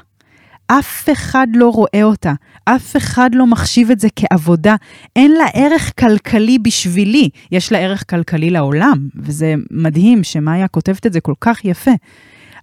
אף 0.80 1.10
אחד 1.12 1.48
לא 1.54 1.70
רואה 1.70 2.04
אותה, 2.04 2.34
אף 2.65 2.98
אחד 2.98 3.30
לא 3.34 3.48
מחשיב 3.48 3.92
את 3.92 4.00
זה 4.00 4.08
כעבודה. 4.15 4.76
אין 5.15 5.32
לה 5.32 5.46
ערך 5.54 5.92
כלכלי 6.00 6.60
בשבילי, 6.60 7.30
יש 7.52 7.72
לה 7.72 7.78
ערך 7.78 8.04
כלכלי 8.10 8.50
לעולם, 8.50 9.08
וזה 9.15 9.56
מדהים 9.72 10.24
שמאיה 10.24 10.67
כותבת 10.67 11.06
את 11.06 11.13
זה 11.13 11.22
כל 11.22 11.34
כך 11.42 11.65
יפה. 11.65 11.92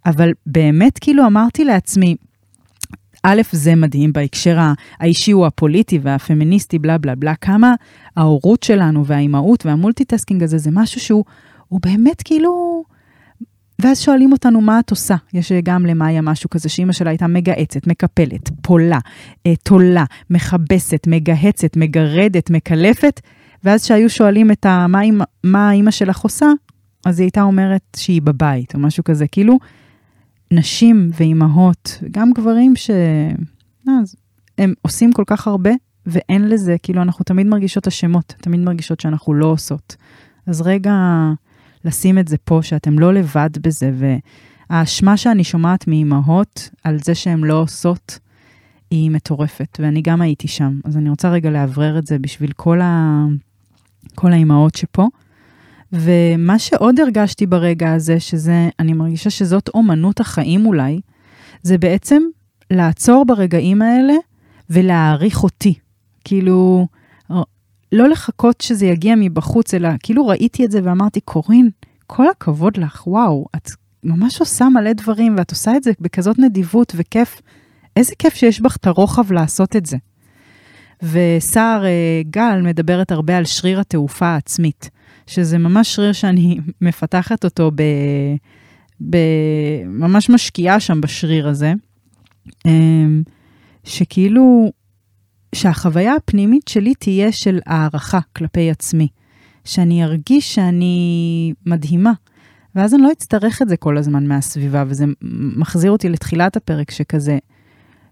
אבל 0.07 0.31
באמת 0.47 0.99
כאילו 0.99 1.27
אמרתי 1.27 1.65
לעצמי, 1.65 2.17
א', 3.23 3.43
זה 3.53 3.75
מדהים 3.75 4.13
בהקשר 4.13 4.59
האישי 5.01 5.31
הוא 5.31 5.47
הפוליטי 5.47 5.99
והפמיניסטי, 6.03 6.79
בלה 6.79 6.99
בלה 6.99 7.15
בלה, 7.15 7.35
כמה 7.35 7.75
ההורות 8.17 8.63
שלנו 8.63 9.07
והאימהות 9.07 9.67
וה 9.66 9.77
multitasking 9.77 10.43
הזה, 10.43 10.59
זה 10.59 10.71
משהו 10.73 11.01
שהוא 11.01 11.81
באמת 11.83 12.23
כאילו... 12.25 12.85
ואז 13.83 14.01
שואלים 14.01 14.33
אותנו, 14.33 14.61
מה 14.61 14.81
את 14.81 14.91
עושה? 14.91 15.16
יש 15.33 15.53
גם 15.62 15.87
למאיה 15.87 16.22
משהו 16.22 16.51
כזה 16.51 16.68
שאימא 16.68 16.93
שלה 16.93 17.11
הייתה 17.11 17.26
מגהצת, 17.26 17.87
מקפלת, 17.87 18.51
תולה, 18.62 18.99
אה, 19.47 19.57
תולה, 19.62 20.05
מכבסת, 20.31 21.07
מגהצת, 21.07 21.76
מגרדת, 21.76 22.51
מקלפת, 22.51 23.20
ואז 23.64 23.85
שהיו 23.85 24.11
שואלים 24.11 24.51
את 24.51 24.66
ה... 24.66 24.87
מה, 24.87 25.01
מה 25.45 25.72
אימא 25.72 25.91
שלך 25.91 26.18
עושה, 26.18 26.47
אז 27.07 27.20
היא 27.20 27.24
הייתה 27.24 27.43
אומרת 27.43 27.83
שהיא 27.97 28.22
בבית, 28.22 28.74
או 28.74 28.81
משהו 28.81 29.05
כזה. 29.05 29.26
כאילו, 29.26 29.59
נשים 30.51 31.11
ואימהות, 31.12 31.99
גם 32.11 32.31
גברים 32.33 32.76
ש... 32.76 32.91
אז 34.01 34.16
הם 34.59 34.74
עושים 34.83 35.12
כל 35.12 35.24
כך 35.26 35.47
הרבה, 35.47 35.70
ואין 36.07 36.49
לזה, 36.49 36.76
כאילו, 36.83 37.03
אנחנו 37.03 37.24
תמיד 37.24 37.47
מרגישות 37.47 37.87
אשמות, 37.87 38.35
תמיד 38.41 38.61
מרגישות 38.61 39.01
שאנחנו 39.01 39.35
לא 39.35 39.47
עושות. 39.47 39.97
אז 40.47 40.61
רגע, 40.61 40.93
לשים 41.85 42.18
את 42.18 42.29
זה 42.29 42.37
פה, 42.45 42.59
שאתם 42.62 42.99
לא 42.99 43.14
לבד 43.14 43.51
בזה, 43.61 43.91
והאשמה 44.70 45.16
שאני 45.16 45.45
שומעת 45.45 45.89
מאימהות 45.89 46.70
על 46.85 46.99
זה 47.03 47.14
שהן 47.14 47.45
לא 47.45 47.61
עושות, 47.61 48.18
היא 48.91 49.11
מטורפת, 49.11 49.79
ואני 49.83 50.03
גם 50.03 50.20
הייתי 50.20 50.49
שם. 50.49 50.81
אז 50.85 50.97
אני 50.97 51.11
רוצה 51.11 51.31
רגע 51.31 51.51
לאוורר 51.51 51.99
את 51.99 52.07
זה 52.07 52.18
בשביל 52.18 52.53
כל, 52.53 52.81
ה... 52.81 53.24
כל 54.14 54.33
האימהות 54.33 54.74
שפה. 54.74 55.07
ומה 55.93 56.59
שעוד 56.59 57.01
הרגשתי 57.01 57.47
ברגע 57.47 57.93
הזה, 57.93 58.20
שזה, 58.20 58.68
אני 58.79 58.93
מרגישה 58.93 59.31
שזאת 59.31 59.68
אומנות 59.68 60.20
החיים 60.20 60.66
אולי, 60.66 61.01
זה 61.62 61.79
בעצם 61.79 62.22
לעצור 62.70 63.24
ברגעים 63.26 63.83
האלה 63.83 64.14
ולהעריך 64.70 65.43
אותי. 65.43 65.74
כאילו, 66.24 66.87
לא 67.93 68.09
לחכות 68.09 68.61
שזה 68.61 68.86
יגיע 68.86 69.14
מבחוץ, 69.16 69.74
אלא 69.74 69.89
כאילו 70.03 70.26
ראיתי 70.26 70.64
את 70.64 70.70
זה 70.70 70.80
ואמרתי, 70.84 71.20
קורין, 71.20 71.70
כל 72.07 72.28
הכבוד 72.28 72.76
לך, 72.76 73.07
וואו, 73.07 73.47
את 73.57 73.70
ממש 74.05 74.41
עושה 74.41 74.68
מלא 74.68 74.93
דברים, 74.93 75.34
ואת 75.39 75.51
עושה 75.51 75.76
את 75.76 75.82
זה 75.82 75.91
בכזאת 76.01 76.39
נדיבות 76.39 76.93
וכיף. 76.97 77.41
איזה 77.97 78.12
כיף 78.18 78.34
שיש 78.34 78.61
בך 78.61 78.76
את 78.76 78.86
הרוחב 78.86 79.32
לעשות 79.32 79.76
את 79.76 79.86
זה. 79.86 79.97
וסער 81.03 81.84
אה, 81.84 82.22
גל 82.30 82.61
מדברת 82.62 83.12
הרבה 83.12 83.36
על 83.36 83.45
שריר 83.45 83.80
התעופה 83.80 84.26
העצמית, 84.26 84.91
שזה 85.26 85.59
ממש 85.59 85.95
שריר 85.95 86.12
שאני 86.12 86.59
מפתחת 86.80 87.45
אותו, 87.45 87.70
ב, 87.74 87.82
ב, 89.11 89.16
ממש 89.86 90.30
משקיעה 90.30 90.80
שם 90.80 91.01
בשריר 91.01 91.49
הזה, 91.49 91.72
אמ, 92.66 93.22
שכאילו, 93.84 94.72
שהחוויה 95.55 96.15
הפנימית 96.15 96.69
שלי 96.69 96.95
תהיה 96.95 97.33
של 97.33 97.59
הערכה 97.67 98.19
כלפי 98.37 98.71
עצמי, 98.71 99.09
שאני 99.65 100.05
ארגיש 100.05 100.55
שאני 100.55 101.53
מדהימה. 101.67 102.13
ואז 102.75 102.95
אני 102.95 103.03
לא 103.03 103.13
אצטרך 103.13 103.63
את 103.63 103.69
זה 103.69 103.77
כל 103.77 103.99
הזמן 103.99 104.27
מהסביבה, 104.27 104.85
וזה 104.87 105.05
מחזיר 105.57 105.91
אותי 105.91 106.09
לתחילת 106.09 106.57
הפרק, 106.57 106.91
שכזה, 106.91 107.39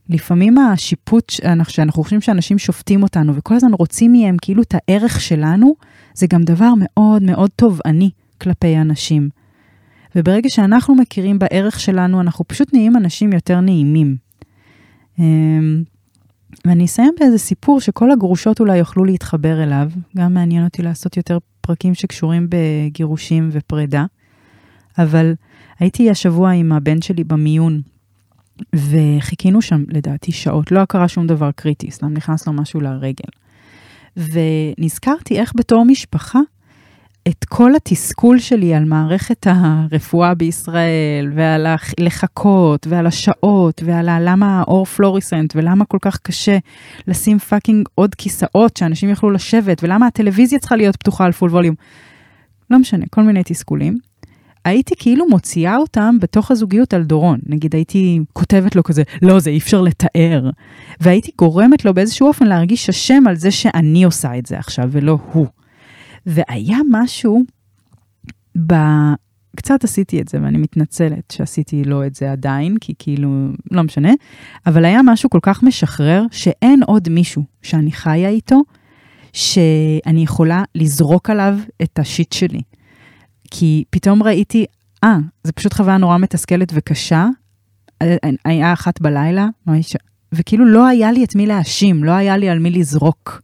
לפעמים 0.08 0.58
השיפוט, 0.58 1.30
שאנחנו 1.68 2.02
חושבים 2.02 2.20
שאנשים 2.20 2.58
שופטים 2.58 3.02
אותנו 3.02 3.34
וכל 3.34 3.54
הזמן 3.54 3.72
רוצים 3.72 4.12
מהם 4.12 4.36
כאילו 4.42 4.62
את 4.62 4.74
הערך 4.74 5.20
שלנו, 5.20 5.74
זה 6.14 6.26
גם 6.26 6.42
דבר 6.42 6.72
מאוד 6.78 7.22
מאוד 7.22 7.50
תובעני 7.56 8.10
כלפי 8.40 8.76
אנשים. 8.76 9.28
וברגע 10.16 10.48
שאנחנו 10.48 10.94
מכירים 10.94 11.38
בערך 11.38 11.80
שלנו, 11.80 12.20
אנחנו 12.20 12.44
פשוט 12.48 12.72
נהיים 12.72 12.96
אנשים 12.96 13.32
יותר 13.32 13.60
נעימים. 13.60 14.16
ואני 16.66 16.84
אסיים 16.84 17.12
באיזה 17.20 17.38
סיפור 17.38 17.80
שכל 17.80 18.10
הגרושות 18.10 18.60
אולי 18.60 18.78
יוכלו 18.78 19.04
להתחבר 19.04 19.62
אליו, 19.62 19.90
גם 20.16 20.34
מעניין 20.34 20.64
אותי 20.64 20.82
לעשות 20.82 21.16
יותר 21.16 21.38
פרקים 21.60 21.94
שקשורים 21.94 22.46
בגירושים 22.48 23.48
ופרידה, 23.52 24.04
אבל 24.98 25.34
הייתי 25.78 26.10
השבוע 26.10 26.50
עם 26.50 26.72
הבן 26.72 27.02
שלי 27.02 27.24
במיון 27.24 27.80
וחיכינו 28.74 29.62
שם 29.62 29.84
לדעתי 29.88 30.32
שעות, 30.32 30.72
לא 30.72 30.84
קרה 30.84 31.08
שום 31.08 31.26
דבר 31.26 31.50
קריטי, 31.52 31.90
סתם 31.90 32.12
נכנס 32.12 32.46
לו 32.46 32.52
משהו 32.52 32.80
לרגל. 32.80 33.30
ונזכרתי 34.16 35.40
איך 35.40 35.52
בתור 35.56 35.84
משפחה, 35.84 36.40
את 37.28 37.44
כל 37.44 37.76
התסכול 37.76 38.38
שלי 38.38 38.74
על 38.74 38.84
מערכת 38.84 39.46
הרפואה 39.50 40.34
בישראל, 40.34 41.32
ועל 41.34 41.66
לחכות, 42.00 42.86
ועל 42.90 43.06
השעות, 43.06 43.82
ועל 43.84 44.08
למה 44.20 44.60
האור 44.60 44.84
פלוריסנט, 44.84 45.56
ולמה 45.56 45.84
כל 45.84 45.98
כך 46.00 46.18
קשה 46.18 46.58
לשים 47.06 47.38
fucking 47.38 47.88
עוד 47.94 48.14
כיסאות 48.14 48.76
שאנשים 48.76 49.08
יוכלו 49.08 49.30
לשבת, 49.30 49.82
ולמה 49.82 50.06
הטלוויזיה 50.06 50.58
צריכה 50.58 50.76
להיות 50.76 50.96
פתוחה 50.96 51.24
על 51.24 51.32
full 51.32 51.50
volume. 51.50 51.74
לא 52.70 52.78
משנה, 52.78 53.04
כל 53.10 53.22
מיני 53.22 53.42
תסכולים. 53.44 53.98
הייתי 54.64 54.94
כאילו 54.98 55.28
מוציאה 55.28 55.76
אותם 55.76 56.16
בתוך 56.20 56.50
הזוגיות 56.50 56.94
על 56.94 57.02
דורון. 57.02 57.38
נגיד 57.46 57.74
הייתי 57.74 58.20
כותבת 58.32 58.76
לו 58.76 58.84
כזה, 58.84 59.02
לא, 59.22 59.38
זה 59.38 59.50
אי 59.50 59.58
אפשר 59.58 59.80
לתאר. 59.80 60.50
והייתי 61.00 61.30
גורמת 61.38 61.84
לו 61.84 61.94
באיזשהו 61.94 62.28
אופן 62.28 62.46
להרגיש 62.46 62.88
אשם 62.88 63.22
על 63.28 63.36
זה 63.36 63.50
שאני 63.50 64.04
עושה 64.04 64.38
את 64.38 64.46
זה 64.46 64.58
עכשיו, 64.58 64.88
ולא 64.92 65.18
הוא. 65.32 65.46
והיה 66.26 66.78
משהו 66.90 67.42
ב... 68.66 68.74
קצת 69.56 69.84
עשיתי 69.84 70.20
את 70.20 70.28
זה, 70.28 70.38
ואני 70.42 70.58
מתנצלת 70.58 71.30
שעשיתי 71.30 71.84
לו 71.84 72.06
את 72.06 72.14
זה 72.14 72.32
עדיין, 72.32 72.76
כי 72.80 72.94
כאילו, 72.98 73.48
לא 73.70 73.82
משנה, 73.82 74.12
אבל 74.66 74.84
היה 74.84 75.00
משהו 75.04 75.30
כל 75.30 75.38
כך 75.42 75.62
משחרר, 75.62 76.24
שאין 76.30 76.82
עוד 76.86 77.08
מישהו 77.08 77.44
שאני 77.62 77.92
חיה 77.92 78.28
איתו, 78.28 78.62
שאני 79.32 80.22
יכולה 80.22 80.62
לזרוק 80.74 81.30
עליו 81.30 81.58
את 81.82 81.98
השיט 81.98 82.32
שלי. 82.32 82.60
כי 83.50 83.84
פתאום 83.90 84.22
ראיתי, 84.22 84.64
אה, 85.04 85.18
זו 85.44 85.52
פשוט 85.54 85.72
חוויה 85.72 85.96
נורא 85.96 86.18
מתסכלת 86.18 86.72
וקשה. 86.74 87.28
אה, 88.02 88.16
היה 88.44 88.72
אחת 88.72 89.00
בלילה, 89.00 89.46
וכאילו 90.32 90.64
לא 90.64 90.86
היה 90.86 91.12
לי 91.12 91.24
את 91.24 91.34
מי 91.34 91.46
להאשים, 91.46 92.04
לא 92.04 92.10
היה 92.10 92.36
לי 92.36 92.48
על 92.48 92.58
מי 92.58 92.70
לזרוק. 92.70 93.40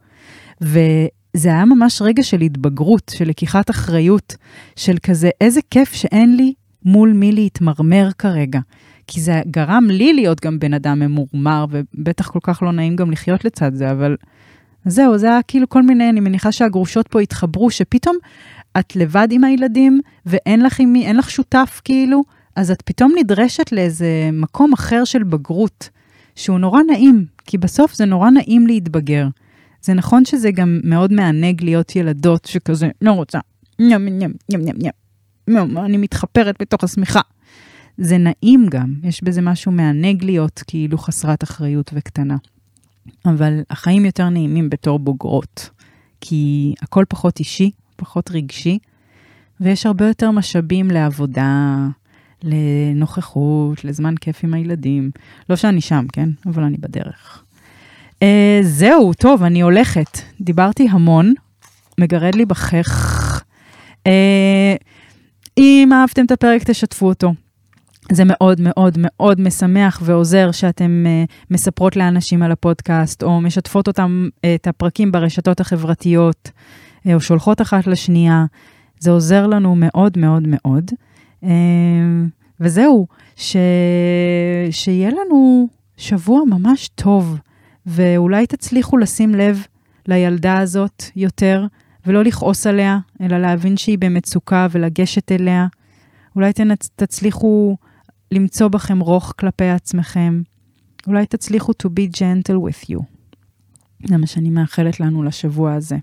וזה 1.35 1.49
היה 1.49 1.65
ממש 1.65 2.01
רגע 2.01 2.23
של 2.23 2.41
התבגרות, 2.41 3.11
של 3.15 3.27
לקיחת 3.27 3.69
אחריות, 3.69 4.35
של 4.75 4.97
כזה, 5.03 5.29
איזה 5.41 5.59
כיף 5.71 5.93
שאין 5.93 6.35
לי 6.35 6.53
מול 6.85 7.13
מי 7.13 7.31
להתמרמר 7.31 8.09
כרגע. 8.17 8.59
כי 9.07 9.21
זה 9.21 9.41
גרם 9.51 9.87
לי 9.89 10.13
להיות 10.13 10.41
גם 10.41 10.59
בן 10.59 10.73
אדם 10.73 10.99
ממורמר, 10.99 11.65
ובטח 11.69 12.29
כל 12.29 12.39
כך 12.43 12.63
לא 12.63 12.71
נעים 12.71 12.95
גם 12.95 13.11
לחיות 13.11 13.45
לצד 13.45 13.75
זה, 13.75 13.91
אבל 13.91 14.15
זהו, 14.85 15.17
זה 15.17 15.27
היה 15.27 15.41
כאילו 15.47 15.69
כל 15.69 15.83
מיני, 15.83 16.09
אני 16.09 16.19
מניחה 16.19 16.51
שהגרושות 16.51 17.07
פה 17.07 17.21
התחברו, 17.21 17.71
שפתאום 17.71 18.15
את 18.79 18.95
לבד 18.95 19.27
עם 19.31 19.43
הילדים, 19.43 20.01
ואין 20.25 20.61
לך 20.61 20.79
עם 20.79 20.95
לך 21.13 21.29
שותף 21.29 21.81
כאילו, 21.83 22.23
אז 22.55 22.71
את 22.71 22.81
פתאום 22.81 23.13
נדרשת 23.19 23.71
לאיזה 23.71 24.29
מקום 24.33 24.73
אחר 24.73 25.03
של 25.03 25.23
בגרות, 25.23 25.89
שהוא 26.35 26.59
נורא 26.59 26.81
נעים, 26.91 27.25
כי 27.45 27.57
בסוף 27.57 27.95
זה 27.95 28.05
נורא 28.05 28.29
נעים 28.29 28.67
להתבגר. 28.67 29.27
זה 29.83 29.93
נכון 29.93 30.25
שזה 30.25 30.51
גם 30.51 30.79
מאוד 30.83 31.13
מענג 31.13 31.63
להיות 31.63 31.95
ילדות 31.95 32.45
שכזה, 32.45 32.89
לא 33.01 33.11
רוצה, 33.11 33.39
ים 33.79 34.07
ים 34.07 34.33
ים 34.49 34.61
ים 34.67 34.75
ים 34.81 35.77
אני 35.77 35.97
מתחפרת 35.97 36.55
בתוך 36.59 36.83
השמיכה. 36.83 37.21
זה 37.97 38.17
נעים 38.17 38.67
גם, 38.69 38.93
יש 39.03 39.23
בזה 39.23 39.41
משהו 39.41 39.71
מענג 39.71 40.23
להיות 40.23 40.63
כאילו 40.67 40.97
חסרת 40.97 41.43
אחריות 41.43 41.91
וקטנה. 41.93 42.37
אבל 43.25 43.61
החיים 43.69 44.05
יותר 44.05 44.29
נעימים 44.29 44.69
בתור 44.69 44.99
בוגרות, 44.99 45.69
כי 46.21 46.73
הכל 46.81 47.03
פחות 47.09 47.39
אישי, 47.39 47.71
פחות 47.95 48.31
רגשי, 48.31 48.79
ויש 49.59 49.85
הרבה 49.85 50.07
יותר 50.07 50.31
משאבים 50.31 50.91
לעבודה, 50.91 51.87
לנוכחות, 52.43 53.85
לזמן 53.85 54.15
כיף 54.17 54.43
עם 54.43 54.53
הילדים. 54.53 55.11
לא 55.49 55.55
שאני 55.55 55.81
שם, 55.81 56.05
כן? 56.13 56.29
אבל 56.45 56.63
אני 56.63 56.77
בדרך. 56.77 57.42
Uh, 58.23 58.25
זהו, 58.61 59.13
טוב, 59.13 59.43
אני 59.43 59.61
הולכת. 59.61 60.19
דיברתי 60.41 60.87
המון, 60.91 61.33
מגרד 61.99 62.35
לי 62.35 62.45
בחך. 62.45 63.43
Uh, 64.07 64.11
אם 65.57 65.89
אהבתם 65.93 66.25
את 66.25 66.31
הפרק, 66.31 66.63
תשתפו 66.63 67.05
אותו. 67.05 67.33
זה 68.11 68.23
מאוד 68.25 68.61
מאוד 68.61 68.97
מאוד 68.97 69.41
משמח 69.41 70.01
ועוזר 70.05 70.51
שאתם 70.51 71.05
uh, 71.05 71.33
מספרות 71.51 71.95
לאנשים 71.95 72.43
על 72.43 72.51
הפודקאסט, 72.51 73.23
או 73.23 73.41
משתפות 73.41 73.87
אותם, 73.87 74.27
uh, 74.35 74.39
את 74.55 74.67
הפרקים 74.67 75.11
ברשתות 75.11 75.59
החברתיות. 75.59 76.51
או 77.13 77.19
שולחות 77.19 77.61
אחת 77.61 77.87
לשנייה. 77.87 78.45
זה 78.99 79.11
עוזר 79.11 79.47
לנו 79.47 79.75
מאוד 79.75 80.17
מאוד 80.17 80.43
מאוד. 80.47 80.91
אמ, 81.43 82.27
וזהו, 82.59 83.07
ש... 83.35 83.55
שיהיה 84.71 85.09
לנו 85.09 85.67
שבוע 85.97 86.41
ממש 86.45 86.89
טוב, 86.95 87.37
ואולי 87.85 88.47
תצליחו 88.47 88.97
לשים 88.97 89.35
לב 89.35 89.65
לילדה 90.07 90.57
הזאת 90.57 91.03
יותר, 91.15 91.65
ולא 92.05 92.23
לכעוס 92.23 92.67
עליה, 92.67 92.99
אלא 93.21 93.37
להבין 93.37 93.77
שהיא 93.77 93.97
במצוקה 93.97 94.67
ולגשת 94.71 95.31
אליה. 95.31 95.67
אולי 96.35 96.51
תצליחו 96.95 97.77
למצוא 98.31 98.67
בכם 98.67 98.99
רוך 98.99 99.33
כלפי 99.39 99.69
עצמכם. 99.69 100.41
אולי 101.07 101.25
תצליחו 101.25 101.71
to 101.83 101.89
be 101.89 102.17
gentle 102.17 102.55
with 102.55 102.89
you. 102.89 103.03
זה 104.07 104.17
מה 104.17 104.27
שאני 104.27 104.49
מאחלת 104.49 104.99
לנו 104.99 105.23
לשבוע 105.23 105.73
הזה. 105.73 105.97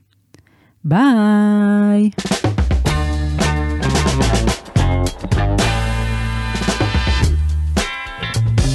ביי. 0.85 2.11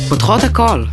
פותחות 0.10 0.44
הכל. 0.44 0.86